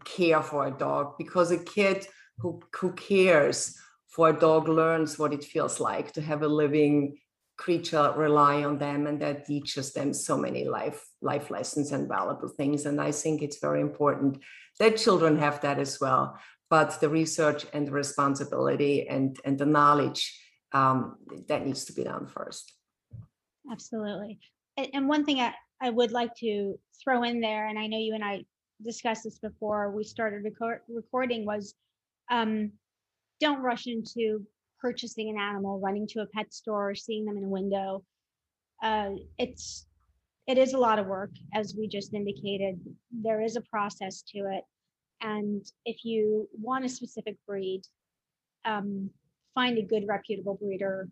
care 0.05 0.41
for 0.41 0.67
a 0.67 0.71
dog. 0.71 1.17
Because 1.17 1.51
a 1.51 1.63
kid 1.63 2.07
who 2.39 2.59
who 2.73 2.93
cares 2.93 3.77
for 4.07 4.29
a 4.29 4.39
dog 4.39 4.67
learns 4.67 5.19
what 5.19 5.33
it 5.33 5.43
feels 5.43 5.79
like 5.79 6.13
to 6.13 6.21
have 6.21 6.41
a 6.41 6.47
living 6.47 7.19
creature 7.59 8.13
rely 8.15 8.63
on 8.63 8.77
them 8.77 9.05
and 9.05 9.21
that 9.21 9.45
teaches 9.45 9.91
them 9.91 10.13
so 10.13 10.37
many 10.37 10.63
life 10.63 11.05
life 11.21 11.51
lessons 11.51 11.91
and 11.91 12.07
valuable 12.07 12.47
things. 12.47 12.85
And 12.85 13.01
i 13.01 13.11
think 13.11 13.41
it's 13.41 13.59
very 13.59 13.81
important 13.81 14.39
that 14.79 14.97
children 15.05 15.37
have 15.37 15.59
that 15.61 15.77
as 15.77 15.99
well. 15.99 16.39
But 16.69 16.99
the 17.01 17.09
research 17.09 17.65
and 17.73 17.85
the 17.85 17.91
responsibility 17.91 19.07
and 19.07 19.37
and 19.45 19.57
the 19.57 19.65
knowledge 19.65 20.21
um, 20.71 21.17
that 21.47 21.65
needs 21.65 21.83
to 21.85 21.93
be 21.93 22.03
done 22.03 22.27
first. 22.27 22.65
Absolutely. 23.71 24.39
And, 24.77 25.09
one 25.09 25.25
thing 25.25 25.39
I, 25.39 25.53
I 25.81 25.89
would 25.89 26.11
like 26.11 26.33
to 26.35 26.79
throw 27.03 27.23
in 27.23 27.41
there 27.41 27.67
and 27.67 27.77
i 27.77 27.85
know 27.87 27.97
you 27.97 28.13
and 28.13 28.23
i 28.23 28.45
discussed 28.89 29.23
this 29.25 29.39
before 29.39 29.91
we 29.91 30.03
started 30.03 30.43
record, 30.43 30.79
recording 30.87 31.45
was 31.45 31.73
um, 32.31 32.71
don't 33.39 33.61
rush 33.61 33.87
into 33.87 34.45
purchasing 34.81 35.29
an 35.29 35.37
animal, 35.39 35.79
running 35.79 36.07
to 36.07 36.21
a 36.21 36.25
pet 36.27 36.53
store, 36.53 36.95
seeing 36.95 37.25
them 37.25 37.37
in 37.37 37.43
a 37.43 37.47
window. 37.47 38.03
Uh, 38.81 39.11
it's 39.37 39.87
it 40.47 40.57
is 40.57 40.73
a 40.73 40.77
lot 40.77 40.97
of 40.97 41.05
work, 41.05 41.31
as 41.53 41.75
we 41.77 41.87
just 41.87 42.13
indicated. 42.13 42.79
There 43.11 43.41
is 43.41 43.55
a 43.55 43.61
process 43.61 44.23
to 44.33 44.39
it, 44.39 44.63
and 45.21 45.63
if 45.85 46.03
you 46.03 46.49
want 46.53 46.85
a 46.85 46.89
specific 46.89 47.35
breed, 47.47 47.81
um, 48.65 49.09
find 49.53 49.77
a 49.77 49.83
good 49.83 50.05
reputable 50.07 50.55
breeder, 50.55 51.07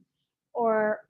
or 0.54 1.02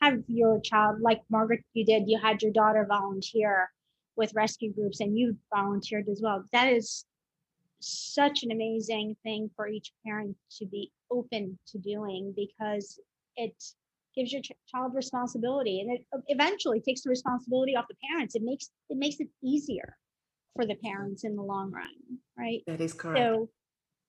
have 0.00 0.22
your 0.28 0.60
child, 0.60 1.00
like 1.00 1.20
Margrit, 1.32 1.62
you 1.74 1.84
did. 1.84 2.04
You 2.06 2.18
had 2.18 2.42
your 2.42 2.52
daughter 2.52 2.86
volunteer 2.88 3.70
with 4.16 4.34
rescue 4.34 4.72
groups, 4.72 5.00
and 5.00 5.18
you 5.18 5.36
volunteered 5.54 6.08
as 6.08 6.20
well. 6.22 6.44
That 6.52 6.72
is 6.72 7.04
such 7.82 8.42
an 8.42 8.50
amazing 8.52 9.16
thing 9.22 9.50
for 9.56 9.68
each 9.68 9.92
parent 10.06 10.36
to 10.58 10.66
be 10.66 10.90
open 11.10 11.58
to 11.66 11.78
doing 11.78 12.32
because 12.36 13.00
it 13.36 13.54
gives 14.14 14.32
your 14.32 14.42
ch- 14.42 14.52
child 14.68 14.94
responsibility 14.94 15.80
and 15.80 15.90
it 15.92 16.06
eventually 16.28 16.80
takes 16.80 17.02
the 17.02 17.10
responsibility 17.10 17.74
off 17.76 17.86
the 17.88 17.96
parents. 18.10 18.34
It 18.34 18.42
makes 18.42 18.70
it 18.90 18.98
makes 18.98 19.16
it 19.20 19.28
easier 19.42 19.96
for 20.54 20.66
the 20.66 20.76
parents 20.76 21.24
in 21.24 21.36
the 21.36 21.42
long 21.42 21.70
run 21.70 21.88
right? 22.38 22.62
That 22.66 22.80
is 22.80 22.92
correct. 22.92 23.26
So 23.26 23.48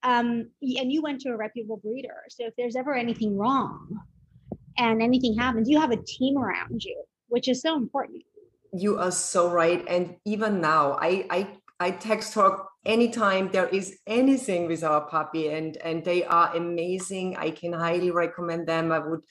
um 0.04 0.50
and 0.62 0.92
you 0.92 1.02
went 1.02 1.22
to 1.22 1.30
a 1.30 1.38
reputable 1.38 1.78
breeder 1.78 2.24
so 2.30 2.46
if 2.46 2.54
there's 2.58 2.76
ever 2.76 2.94
anything 2.94 3.38
wrong 3.38 4.00
and 4.78 5.02
anything 5.02 5.38
happens 5.38 5.70
you 5.70 5.80
have 5.80 5.92
a 5.92 5.98
team 5.98 6.38
around 6.38 6.84
you 6.84 7.04
which 7.28 7.48
is 7.48 7.62
so 7.62 7.76
important. 7.76 8.24
You 8.74 8.98
are 8.98 9.12
so 9.12 9.50
right 9.50 9.84
and 9.88 10.18
even 10.26 10.62
now 10.62 10.98
i 11.02 11.26
i 11.30 11.48
I 11.80 11.92
text 11.92 12.36
her 12.36 12.60
anytime 12.86 13.50
there 13.52 13.68
is 13.68 14.00
anything 14.08 14.68
with 14.68 14.84
our 14.84 15.02
puppy, 15.02 15.50
and 15.50 15.78
and 15.78 16.04
they 16.04 16.24
are 16.24 16.56
amazing. 16.56 17.36
I 17.38 17.52
can 17.52 17.74
highly 17.74 18.12
recommend 18.12 18.68
them. 18.68 18.92
I 18.92 19.00
would. 19.00 19.22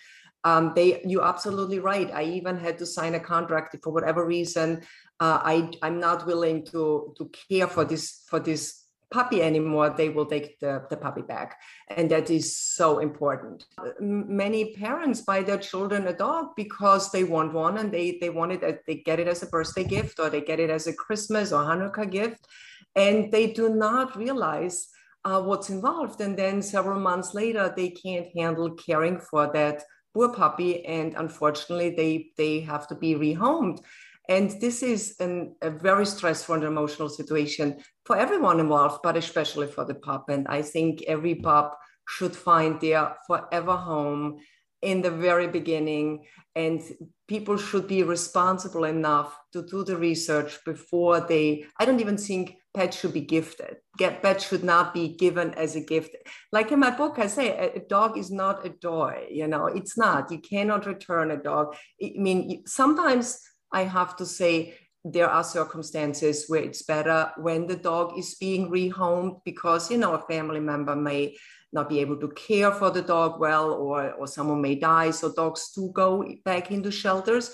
Um, 0.44 0.72
they, 0.74 1.00
you're 1.04 1.24
absolutely 1.24 1.78
right. 1.78 2.10
I 2.12 2.24
even 2.24 2.56
had 2.58 2.76
to 2.78 2.86
sign 2.86 3.14
a 3.14 3.20
contract 3.20 3.76
for 3.80 3.92
whatever 3.92 4.26
reason. 4.26 4.82
Uh, 5.20 5.38
I 5.44 5.70
I'm 5.82 6.00
not 6.00 6.26
willing 6.26 6.64
to 6.66 7.14
to 7.16 7.30
care 7.48 7.68
for 7.68 7.84
this 7.84 8.24
for 8.28 8.40
this 8.40 8.82
puppy 9.12 9.42
anymore, 9.42 9.90
they 9.90 10.08
will 10.08 10.26
take 10.26 10.58
the, 10.58 10.84
the 10.90 10.96
puppy 10.96 11.22
back. 11.22 11.60
And 11.88 12.10
that 12.10 12.30
is 12.30 12.56
so 12.56 12.98
important. 12.98 13.66
Many 14.00 14.74
parents 14.74 15.20
buy 15.20 15.42
their 15.42 15.58
children 15.58 16.08
a 16.08 16.12
dog 16.12 16.56
because 16.56 17.12
they 17.12 17.22
want 17.22 17.52
one 17.52 17.78
and 17.78 17.92
they, 17.92 18.18
they 18.20 18.30
want 18.30 18.52
it, 18.52 18.82
they 18.86 18.96
get 18.96 19.20
it 19.20 19.28
as 19.28 19.42
a 19.42 19.46
birthday 19.46 19.84
gift 19.84 20.18
or 20.18 20.30
they 20.30 20.40
get 20.40 20.58
it 20.58 20.70
as 20.70 20.86
a 20.86 20.94
Christmas 20.94 21.52
or 21.52 21.62
Hanukkah 21.62 22.10
gift. 22.10 22.48
And 22.94 23.32
they 23.32 23.52
do 23.52 23.68
not 23.68 24.16
realize 24.16 24.88
uh, 25.24 25.40
what's 25.40 25.70
involved. 25.70 26.20
And 26.20 26.36
then 26.36 26.62
several 26.62 27.00
months 27.00 27.34
later, 27.34 27.72
they 27.74 27.90
can't 27.90 28.26
handle 28.36 28.70
caring 28.72 29.18
for 29.18 29.50
that 29.52 29.82
poor 30.14 30.32
puppy. 30.32 30.84
And 30.84 31.14
unfortunately, 31.14 31.90
they, 31.90 32.32
they 32.36 32.60
have 32.60 32.86
to 32.88 32.94
be 32.94 33.14
rehomed. 33.14 33.80
And 34.28 34.50
this 34.60 34.82
is 34.82 35.16
an, 35.20 35.56
a 35.62 35.70
very 35.70 36.06
stressful 36.06 36.54
and 36.54 36.64
emotional 36.64 37.08
situation 37.08 37.78
for 38.04 38.16
everyone 38.16 38.60
involved, 38.60 39.00
but 39.02 39.16
especially 39.16 39.66
for 39.66 39.84
the 39.84 39.94
pup. 39.94 40.28
And 40.28 40.46
I 40.48 40.62
think 40.62 41.02
every 41.02 41.34
pup 41.34 41.78
should 42.08 42.34
find 42.34 42.80
their 42.80 43.16
forever 43.26 43.76
home 43.76 44.38
in 44.80 45.02
the 45.02 45.10
very 45.10 45.48
beginning. 45.48 46.24
And 46.54 46.82
people 47.26 47.56
should 47.56 47.88
be 47.88 48.02
responsible 48.02 48.84
enough 48.84 49.36
to 49.52 49.62
do 49.62 49.84
the 49.84 49.96
research 49.96 50.58
before 50.64 51.20
they, 51.20 51.64
I 51.78 51.84
don't 51.84 52.00
even 52.00 52.18
think 52.18 52.56
pets 52.74 52.98
should 52.98 53.12
be 53.12 53.20
gifted. 53.20 53.76
Get 53.98 54.40
should 54.40 54.64
not 54.64 54.94
be 54.94 55.08
given 55.08 55.52
as 55.54 55.76
a 55.76 55.80
gift. 55.80 56.16
Like 56.52 56.72
in 56.72 56.80
my 56.80 56.90
book, 56.90 57.18
I 57.18 57.26
say 57.26 57.50
a 57.50 57.80
dog 57.80 58.16
is 58.16 58.30
not 58.30 58.64
a 58.64 58.70
toy, 58.70 59.26
you 59.30 59.46
know, 59.46 59.66
it's 59.66 59.98
not. 59.98 60.30
You 60.30 60.38
cannot 60.38 60.86
return 60.86 61.30
a 61.30 61.36
dog. 61.36 61.74
I 62.02 62.12
mean, 62.16 62.62
sometimes 62.66 63.38
I 63.72 63.84
have 63.84 64.16
to 64.16 64.26
say 64.26 64.74
there 65.04 65.28
are 65.28 65.44
circumstances 65.44 66.44
where 66.48 66.62
it's 66.62 66.82
better 66.82 67.32
when 67.36 67.66
the 67.66 67.76
dog 67.76 68.18
is 68.18 68.36
being 68.36 68.70
rehomed 68.70 69.40
because 69.44 69.90
you 69.90 69.98
know 69.98 70.14
a 70.14 70.26
family 70.32 70.60
member 70.60 70.94
may 70.94 71.36
not 71.72 71.88
be 71.88 71.98
able 71.98 72.16
to 72.18 72.28
care 72.28 72.70
for 72.70 72.90
the 72.90 73.02
dog 73.02 73.40
well 73.40 73.72
or, 73.72 74.12
or 74.12 74.26
someone 74.28 74.62
may 74.62 74.76
die 74.76 75.10
so 75.10 75.32
dogs 75.32 75.72
do 75.74 75.90
go 75.92 76.24
back 76.44 76.70
into 76.70 76.90
shelters 76.92 77.50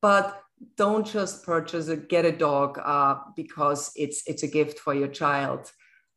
but 0.00 0.40
don't 0.76 1.06
just 1.06 1.44
purchase 1.44 1.88
a 1.88 1.96
get 1.96 2.24
a 2.24 2.32
dog 2.32 2.78
uh, 2.82 3.16
because 3.34 3.90
it's 3.94 4.22
it's 4.26 4.42
a 4.42 4.48
gift 4.48 4.78
for 4.78 4.94
your 4.94 5.08
child. 5.08 5.70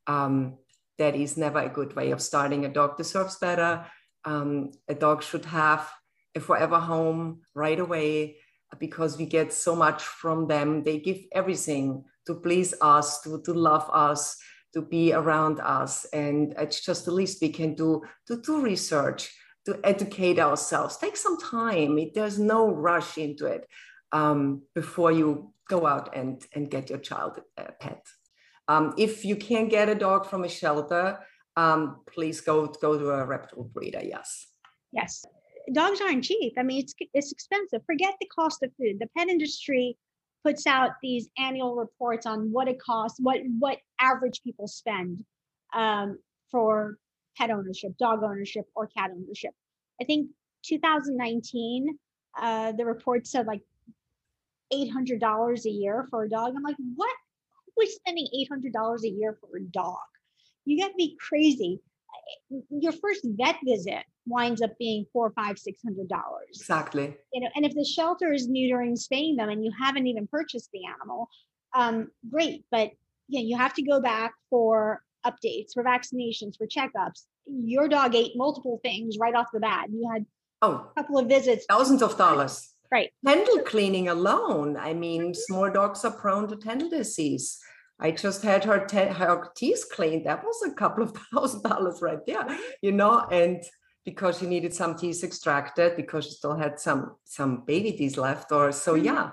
Um, 0.08 0.58
that 0.97 1.15
is 1.15 1.38
never 1.38 1.60
a 1.60 1.69
good 1.69 1.95
way 1.95 2.12
of 2.12 2.21
starting. 2.21 2.65
A 2.65 2.69
dog 2.69 2.97
deserves 2.97 3.38
better. 3.38 3.86
Um, 4.25 4.71
a 4.88 4.95
dog 4.95 5.23
should 5.23 5.45
have 5.45 5.89
a 6.36 6.39
forever 6.39 6.80
home 6.80 7.41
right 7.56 7.80
away 7.80 8.38
because 8.80 9.17
we 9.17 9.25
get 9.25 9.54
so 9.54 9.75
much 9.75 10.04
from 10.04 10.47
them. 10.47 10.84
They 10.84 10.99
give 10.99 11.19
everything 11.32 12.04
to 12.28 12.36
please 12.36 12.73
us, 12.82 13.21
to, 13.21 13.41
to 13.43 13.54
love 13.54 13.89
us, 13.91 14.38
to 14.73 14.82
be 14.82 15.13
around 15.13 15.60
us. 15.62 16.06
And 16.13 16.54
it's 16.58 16.82
just 16.86 17.06
the 17.06 17.12
least 17.12 17.41
we 17.41 17.49
can 17.49 17.75
do 17.75 18.04
to 18.28 18.41
do 18.41 18.62
research, 18.62 19.34
to 19.65 19.80
educate 19.84 20.38
ourselves. 20.38 20.97
Take 20.97 21.17
some 21.17 21.39
time. 21.39 21.97
It, 21.97 22.13
there's 22.13 22.38
no 22.38 22.69
rush 22.69 23.17
into 23.17 23.45
it 23.45 23.65
um, 24.12 24.63
before 24.76 25.12
you 25.12 25.54
go 25.67 25.86
out 25.86 26.15
and, 26.15 26.43
and 26.54 26.69
get 26.69 26.89
your 26.89 27.00
child 27.00 27.39
a 27.58 27.72
pet. 27.72 28.06
Um, 28.67 28.93
if 28.98 29.26
you 29.26 29.36
can't 29.36 29.69
get 29.69 29.89
a 29.89 29.95
dog 29.95 30.26
from 30.28 30.43
a 30.43 30.50
shelter, 30.50 31.19
um, 31.56 32.02
please 32.12 32.41
go, 32.41 32.67
go 32.67 32.98
to 32.98 33.10
a 33.10 33.26
reputable 33.26 33.69
breeder, 33.74 34.02
yes. 34.04 34.48
Yes, 34.91 35.24
dogs 35.74 36.02
aren't 36.02 36.24
cheap. 36.24 36.54
I 36.58 36.63
mean, 36.63 36.84
it's, 36.84 36.93
it's 37.13 37.32
expensive. 37.32 37.82
Forget 37.86 38.15
the 38.19 38.28
cost 38.28 38.63
of 38.63 38.72
food. 38.78 38.98
The 39.00 39.08
pet 39.17 39.28
industry 39.28 39.98
puts 40.43 40.65
out 40.65 40.91
these 41.02 41.30
annual 41.38 41.76
reports 41.76 42.26
on 42.26 42.52
what 42.52 42.67
it 42.67 42.80
costs, 42.80 43.19
what, 43.19 43.39
what 43.60 43.78
average 44.00 44.41
people 44.43 44.67
spend 44.67 45.24
um, 45.74 46.17
for 46.52 46.98
pet 47.38 47.52
ownership, 47.52 47.91
dog 48.00 48.24
ownership, 48.24 48.65
or 48.76 48.88
cat 48.88 49.12
ownership. 49.13 49.52
I 50.02 50.06
think 50.06 50.30
2019, 50.65 51.98
uh, 52.41 52.72
the 52.74 52.86
report 52.86 53.28
said 53.28 53.48
like 53.48 53.62
$800 54.74 55.66
a 55.66 55.70
year 55.70 56.08
for 56.10 56.24
a 56.24 56.30
dog. 56.30 56.54
I'm 56.56 56.64
like, 56.64 56.76
what? 56.96 57.16
Who 57.76 57.84
is 57.84 57.96
spending 57.96 58.28
$800 58.52 59.04
a 59.04 59.10
year 59.10 59.38
for 59.40 59.58
a 59.58 59.62
dog? 59.62 59.98
You 60.66 60.80
got 60.80 60.90
to 60.90 60.96
be 60.96 61.18
crazy. 61.20 61.82
Your 62.70 62.92
first 62.92 63.22
vet 63.24 63.58
visit 63.66 64.04
winds 64.26 64.62
up 64.62 64.78
being 64.78 65.06
four, 65.12 65.32
five, 65.32 65.58
six 65.58 65.82
hundred 65.84 66.08
dollars. 66.08 66.50
Exactly. 66.56 67.16
You 67.34 67.42
know, 67.42 67.50
and 67.56 67.66
if 67.66 67.74
the 67.74 67.84
shelter 67.84 68.32
is 68.32 68.48
neutering, 68.48 68.98
spaying 68.98 69.36
them, 69.36 69.50
and 69.50 69.64
you 69.64 69.72
haven't 69.80 70.08
even 70.08 70.28
purchased 70.28 70.70
the 70.72 70.82
animal, 70.86 71.28
um, 71.76 72.10
great. 72.30 72.66
But 72.72 72.92
yeah, 73.28 73.42
you 73.42 73.58
have 73.58 73.74
to 73.76 73.82
go 73.82 74.02
back 74.02 74.34
for 74.50 75.02
updates, 75.26 75.74
for 75.74 75.84
vaccinations, 75.84 76.56
for 76.58 76.68
checkups. 76.68 77.26
Your 77.46 77.88
dog 77.88 78.16
ate 78.16 78.34
multiple 78.36 78.80
things 78.84 79.18
right 79.20 79.36
off 79.36 79.48
the 79.54 79.60
bat. 79.60 79.88
You 79.92 80.10
had 80.12 80.26
oh, 80.62 80.92
a 80.96 81.02
couple 81.02 81.18
of 81.18 81.28
visits, 81.28 81.66
thousands 81.68 82.02
of 82.02 82.18
dollars. 82.18 82.74
Right. 82.91 83.12
Dental 83.23 83.60
cleaning 83.60 84.08
alone. 84.08 84.75
I 84.78 84.93
mean, 84.93 85.34
small 85.34 85.69
dogs 85.69 86.04
are 86.06 86.12
prone 86.12 86.47
to 86.47 86.56
dental 86.56 86.89
disease. 86.89 87.60
I 87.99 88.12
just 88.12 88.41
had 88.41 88.63
her, 88.63 88.86
te- 88.86 89.13
her 89.13 89.52
teeth 89.56 89.86
cleaned. 89.91 90.25
That 90.25 90.43
was 90.43 90.63
a 90.65 90.73
couple 90.73 91.04
of 91.04 91.13
thousand 91.34 91.63
dollars 91.63 92.02
right 92.02 92.25
there, 92.25 92.47
you 92.82 92.91
know, 92.91 93.28
and 93.32 93.63
because 94.06 94.39
she 94.39 94.47
needed 94.47 94.73
some 94.73 94.95
teeth 94.95 95.23
extracted 95.23 95.95
because 95.95 96.25
she 96.25 96.32
still 96.32 96.56
had 96.56 96.80
some 96.80 97.15
some 97.25 97.63
baby 97.65 97.91
teeth 97.91 98.17
left 98.17 98.52
or 98.52 98.71
so 98.71 98.95
mm-hmm. 98.95 99.06
yeah. 99.06 99.30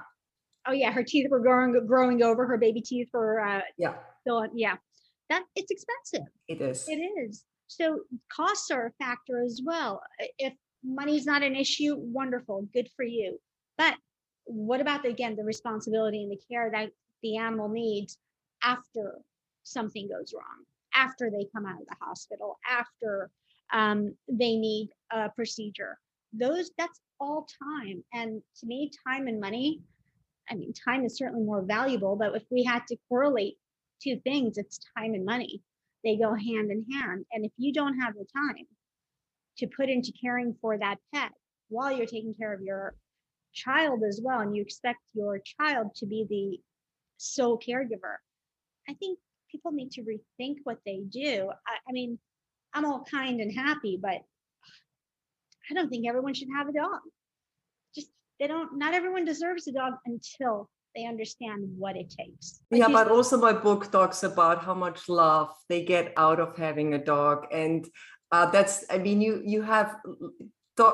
Oh 0.66 0.72
yeah, 0.72 0.90
her 0.90 1.04
teeth 1.04 1.28
were 1.30 1.40
growing 1.40 1.86
growing 1.86 2.22
over 2.22 2.46
her 2.46 2.58
baby 2.58 2.80
teeth 2.80 3.08
were 3.12 3.40
uh 3.40 3.60
yeah. 3.78 3.94
Still, 4.22 4.46
yeah. 4.54 4.76
That 5.30 5.44
it's 5.54 5.70
expensive. 5.70 6.28
It 6.48 6.60
is. 6.60 6.88
It 6.88 6.96
is. 6.96 7.44
So 7.68 8.00
costs 8.30 8.70
are 8.70 8.86
a 8.86 9.04
factor 9.04 9.42
as 9.44 9.60
well. 9.64 10.02
If 10.38 10.52
money's 10.86 11.26
not 11.26 11.42
an 11.42 11.56
issue, 11.56 11.96
wonderful, 11.98 12.68
good 12.72 12.88
for 12.96 13.04
you. 13.04 13.40
But 13.76 13.94
what 14.44 14.80
about 14.80 15.02
the, 15.02 15.08
again 15.08 15.36
the 15.36 15.44
responsibility 15.44 16.22
and 16.22 16.30
the 16.30 16.40
care 16.50 16.70
that 16.72 16.90
the 17.22 17.36
animal 17.36 17.68
needs 17.68 18.18
after 18.62 19.18
something 19.64 20.08
goes 20.08 20.32
wrong, 20.34 20.64
after 20.94 21.30
they 21.30 21.48
come 21.54 21.66
out 21.66 21.80
of 21.80 21.86
the 21.88 21.96
hospital, 22.00 22.58
after 22.68 23.30
um, 23.72 24.14
they 24.28 24.56
need 24.56 24.90
a 25.12 25.28
procedure? 25.30 25.98
Those 26.32 26.70
that's 26.78 27.00
all 27.18 27.46
time, 27.62 28.04
and 28.12 28.42
to 28.60 28.66
me, 28.66 28.90
time 29.06 29.26
and 29.26 29.40
money. 29.40 29.80
I 30.48 30.54
mean, 30.54 30.72
time 30.72 31.04
is 31.04 31.16
certainly 31.16 31.44
more 31.44 31.62
valuable, 31.62 32.14
but 32.14 32.36
if 32.36 32.44
we 32.50 32.62
had 32.62 32.86
to 32.88 32.96
correlate 33.08 33.56
two 34.00 34.20
things, 34.20 34.58
it's 34.58 34.78
time 34.96 35.14
and 35.14 35.24
money. 35.24 35.62
They 36.04 36.16
go 36.16 36.34
hand 36.34 36.70
in 36.70 36.84
hand, 36.92 37.24
and 37.32 37.44
if 37.44 37.52
you 37.56 37.72
don't 37.72 37.98
have 37.98 38.14
the 38.14 38.26
time 38.36 38.66
to 39.58 39.66
put 39.66 39.88
into 39.88 40.12
caring 40.20 40.54
for 40.60 40.78
that 40.78 40.96
pet 41.14 41.32
while 41.68 41.96
you're 41.96 42.06
taking 42.06 42.34
care 42.34 42.52
of 42.52 42.60
your 42.62 42.94
child 43.54 44.02
as 44.06 44.20
well 44.22 44.40
and 44.40 44.54
you 44.54 44.62
expect 44.62 45.00
your 45.14 45.40
child 45.58 45.94
to 45.96 46.06
be 46.06 46.26
the 46.28 46.60
sole 47.16 47.58
caregiver. 47.58 48.16
I 48.88 48.94
think 48.94 49.18
people 49.50 49.72
need 49.72 49.90
to 49.92 50.02
rethink 50.02 50.56
what 50.64 50.78
they 50.84 51.00
do. 51.08 51.50
I, 51.66 51.76
I, 51.88 51.92
mean 51.92 52.18
i'm 52.74 52.84
all 52.84 53.04
kind 53.10 53.40
and 53.40 53.52
happy 53.52 53.98
but 54.00 54.20
i 55.70 55.74
don't 55.74 55.88
think 55.88 56.06
everyone 56.06 56.34
should 56.34 56.48
have 56.56 56.68
a 56.68 56.72
dog. 56.72 57.00
Just 57.94 58.08
they 58.38 58.46
don't 58.46 58.78
not 58.78 58.94
everyone 58.94 59.24
deserves 59.24 59.66
a 59.66 59.72
dog 59.72 59.94
until 60.04 60.68
they 60.94 61.06
understand 61.06 61.64
what 61.78 61.96
it 61.96 62.10
takes. 62.10 62.60
Like 62.70 62.80
yeah 62.80 62.88
but 62.88 63.08
also 63.08 63.38
my 63.38 63.52
book 63.52 63.90
talks 63.90 64.22
about 64.22 64.62
how 64.62 64.74
much 64.74 65.08
love 65.08 65.54
they 65.68 65.82
get 65.84 66.12
out 66.16 66.40
of 66.40 66.56
having 66.56 66.94
a 66.94 67.02
dog 67.02 67.46
and 67.52 67.88
uh, 68.32 68.46
that's 68.50 68.84
i 68.90 68.98
mean 68.98 69.20
you 69.20 69.42
you 69.44 69.62
have 69.62 69.96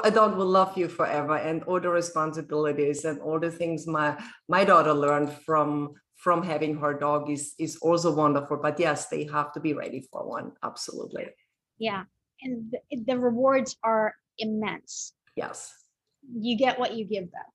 a 0.05 0.11
dog 0.11 0.37
will 0.37 0.47
love 0.47 0.77
you 0.77 0.89
forever 0.89 1.37
and 1.37 1.65
all 1.65 1.81
the 1.81 1.89
responsibilities 1.89 3.05
and 3.05 3.21
all 3.21 3.41
the 3.41 3.51
things 3.51 3.87
my 3.87 4.17
my 4.49 4.65
daughter 4.65 4.95
learned 4.95 5.33
from 5.45 5.93
from 6.17 6.43
having 6.43 6.77
her 6.77 6.95
dog 6.95 7.29
is 7.31 7.55
is 7.59 7.77
also 7.83 8.15
wonderful 8.15 8.59
but 8.63 8.79
yes 8.79 9.09
they 9.09 9.25
have 9.25 9.53
to 9.53 9.61
be 9.61 9.73
ready 9.75 10.07
for 10.13 10.29
one 10.29 10.53
absolutely. 10.63 11.27
Yeah 11.79 12.05
and 12.43 12.73
the, 12.73 13.05
the 13.07 13.19
rewards 13.19 13.77
are 13.83 14.15
immense. 14.39 15.15
Yes. 15.37 15.73
You 16.33 16.57
get 16.57 16.79
what 16.79 16.95
you 16.95 17.05
give 17.05 17.31
them 17.33 17.49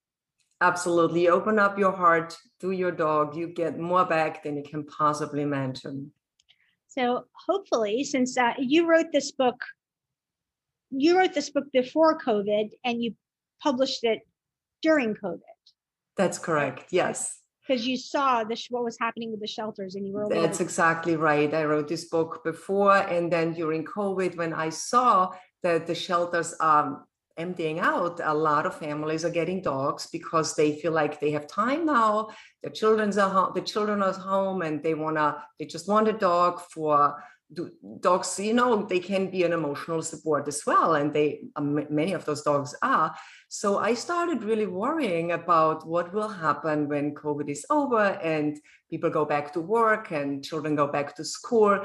absolutely. 0.59 1.29
Open 1.29 1.59
up 1.59 1.77
your 1.79 1.93
heart 1.93 2.35
to 2.59 2.71
your 2.71 2.91
dog 2.91 3.37
you 3.37 3.47
get 3.47 3.79
more 3.79 4.05
back 4.05 4.43
than 4.43 4.57
you 4.57 4.63
can 4.63 4.85
possibly 4.85 5.43
imagine 5.43 6.11
so 6.97 7.25
hopefully 7.47 8.03
since 8.03 8.37
uh, 8.37 8.53
you 8.57 8.87
wrote 8.87 9.07
this 9.11 9.31
book 9.31 9.59
you 10.89 11.17
wrote 11.17 11.33
this 11.33 11.49
book 11.49 11.65
before 11.73 12.19
COVID 12.19 12.69
and 12.83 13.03
you 13.03 13.13
published 13.61 14.03
it 14.03 14.21
during 14.81 15.15
COVID. 15.15 15.39
That's 16.15 16.39
correct. 16.39 16.85
Yes. 16.91 17.41
Because 17.67 17.85
you 17.85 17.97
saw 17.97 18.43
this, 18.43 18.67
what 18.69 18.83
was 18.83 18.97
happening 18.99 19.31
with 19.31 19.41
the 19.41 19.47
shelters, 19.47 19.95
and 19.95 20.07
you 20.07 20.13
were. 20.13 20.29
That's 20.29 20.61
exactly 20.61 21.17
right. 21.17 21.53
I 21.53 21.65
wrote 21.65 21.89
this 21.89 22.05
book 22.05 22.41
before, 22.45 22.95
and 22.95 23.29
then 23.31 23.51
during 23.53 23.83
COVID, 23.83 24.37
when 24.37 24.53
I 24.53 24.69
saw 24.69 25.31
that 25.63 25.85
the 25.85 25.95
shelters 25.95 26.53
are 26.61 27.05
emptying 27.37 27.79
out, 27.79 28.19
a 28.23 28.33
lot 28.33 28.65
of 28.65 28.75
families 28.75 29.23
are 29.23 29.29
getting 29.29 29.61
dogs 29.61 30.07
because 30.11 30.55
they 30.55 30.79
feel 30.79 30.91
like 30.91 31.19
they 31.19 31.31
have 31.31 31.47
time 31.47 31.85
now. 31.85 32.29
The 32.63 32.69
children's 32.69 33.17
are 33.17 33.29
home, 33.29 33.51
the 33.53 33.61
children 33.61 34.01
are 34.01 34.13
home, 34.13 34.61
and 34.61 34.83
they 34.83 34.93
wanna, 34.93 35.43
they 35.59 35.65
just 35.65 35.87
want 35.87 36.07
a 36.07 36.13
dog 36.13 36.61
for 36.61 37.15
dogs 38.01 38.37
you 38.39 38.53
know 38.53 38.83
they 38.83 38.99
can 38.99 39.31
be 39.31 39.43
an 39.43 39.53
emotional 39.53 40.01
support 40.01 40.47
as 40.49 40.63
well 40.65 40.95
and 40.95 41.13
they 41.13 41.39
um, 41.55 41.85
many 41.89 42.11
of 42.11 42.25
those 42.25 42.41
dogs 42.41 42.75
are 42.81 43.15
so 43.47 43.77
i 43.79 43.93
started 43.93 44.43
really 44.43 44.65
worrying 44.65 45.31
about 45.31 45.87
what 45.87 46.13
will 46.13 46.27
happen 46.27 46.89
when 46.89 47.15
covid 47.15 47.49
is 47.49 47.65
over 47.69 48.19
and 48.21 48.59
people 48.89 49.09
go 49.09 49.23
back 49.23 49.53
to 49.53 49.61
work 49.61 50.11
and 50.11 50.43
children 50.43 50.75
go 50.75 50.87
back 50.87 51.15
to 51.15 51.23
school 51.23 51.79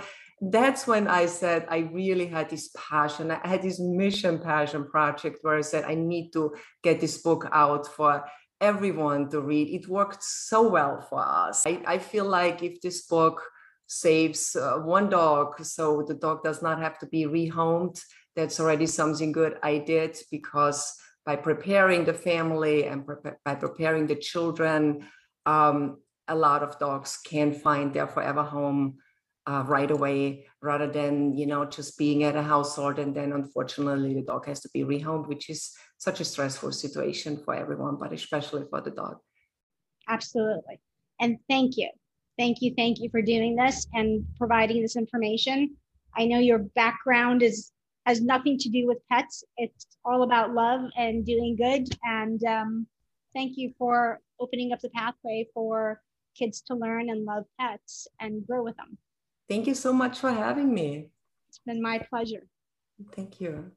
that's 0.50 0.87
when 0.87 1.07
i 1.07 1.24
said 1.24 1.64
i 1.70 1.78
really 1.92 2.26
had 2.26 2.50
this 2.50 2.68
passion. 2.76 3.31
I 3.31 3.46
had 3.46 3.62
this 3.62 3.78
mission 3.78 4.40
passion 4.40 4.85
project 4.87 5.38
where 5.42 5.57
i 5.57 5.61
said 5.61 5.85
i 5.85 5.94
need 5.94 6.33
to 6.33 6.55
get 6.83 7.00
this 7.00 7.18
book 7.18 7.48
out 7.52 7.87
for 7.87 8.24
everyone 8.62 9.28
to 9.28 9.40
read. 9.40 9.68
It 9.68 9.88
worked 9.88 10.22
so 10.22 10.68
well 10.68 11.00
for 11.11 11.20
us. 11.20 11.66
I, 11.66 11.83
I 11.85 11.98
feel 11.98 12.25
like 12.25 12.62
if 12.62 12.81
this 12.81 13.02
book 13.06 13.42
saves 13.88 14.56
uh, 14.56 14.79
one 14.79 15.10
dog 15.10 15.62
so 15.62 16.02
the 16.06 16.14
dog 16.14 16.42
does 16.42 16.62
not 16.62 16.79
have 16.79 16.98
to 16.98 17.06
be 17.06 17.25
rehomed 17.27 18.00
that's 18.35 18.58
already 18.58 18.87
something 18.87 19.33
good 19.33 19.58
i 19.62 19.77
did 19.77 20.17
because 20.31 20.94
by 21.27 21.37
preparing 21.37 22.02
the 22.04 22.14
family 22.14 22.87
and 22.87 23.04
pre- 23.04 23.33
by 23.44 23.54
preparing 23.54 24.06
the 24.06 24.14
children 24.14 25.06
um, 25.44 25.98
a 26.27 26.35
lot 26.35 26.62
of 26.62 26.79
dogs 26.79 27.19
can 27.27 27.52
find 27.52 27.92
their 27.92 28.06
forever 28.06 28.42
home 28.42 28.96
uh, 29.47 29.65
right 29.67 29.90
away 29.90 30.47
rather 30.61 30.87
than 30.87 31.37
you 31.37 31.47
know 31.47 31.65
just 31.65 31.99
being 31.99 32.23
at 32.23 32.37
a 32.37 32.43
household 32.43 32.99
and 32.99 33.15
then 33.15 33.33
unfortunately 33.33 34.15
the 34.15 34.23
dog 34.23 34.47
has 34.47 34.61
to 34.61 34.69
be 34.73 34.85
rehomed 34.85 35.27
which 35.27 35.51
is 35.51 35.73
such 35.99 36.21
a 36.21 36.25
stressful 36.25 36.71
situation 36.71 37.37
for 37.45 37.55
everyone 37.55 37.97
but 37.97 38.13
especially 38.13 38.65
for 38.71 38.81
the 38.81 38.90
dog 38.90 39.17
absolutely 40.09 40.81
and 41.21 41.38
thank 41.49 41.77
you 41.77 41.88
Thank 42.38 42.63
you, 42.63 42.75
thank 42.77 42.99
you 43.01 43.11
for 43.11 43.21
doing 43.21 43.57
this 43.57 43.87
and 43.93 44.25
providing 44.38 44.81
this 44.81 44.97
information. 44.97 45.77
I 46.17 46.25
know 46.25 46.38
your 46.38 46.59
background 46.59 47.43
is 47.43 47.71
has 48.07 48.21
nothing 48.21 48.59
to 48.59 48.69
do 48.69 48.87
with 48.87 48.99
pets. 49.09 49.45
It's 49.59 49.87
all 50.05 50.25
about 50.25 50.53
love 50.53 50.90
and 50.97 51.25
doing 51.25 51.55
good. 51.55 51.88
And 52.03 52.43
um, 52.45 52.87
thank 53.33 53.57
you 53.57 53.73
for 53.79 54.19
opening 54.40 54.73
up 54.73 54.81
the 54.81 54.88
pathway 54.88 55.47
for 55.55 56.01
kids 56.37 56.63
to 56.63 56.75
learn 56.75 57.11
and 57.11 57.25
love 57.25 57.45
pets 57.61 58.09
and 58.19 58.45
grow 58.45 58.65
with 58.65 58.77
them. 58.77 58.99
Thank 59.53 59.67
you 59.67 59.75
so 59.75 59.92
much 59.92 60.19
for 60.19 60.33
having 60.33 60.73
me. 60.73 61.11
It's 61.50 61.59
been 61.59 61.83
my 61.83 61.98
pleasure. 61.98 62.48
Thank 63.15 63.38
you. 63.38 63.73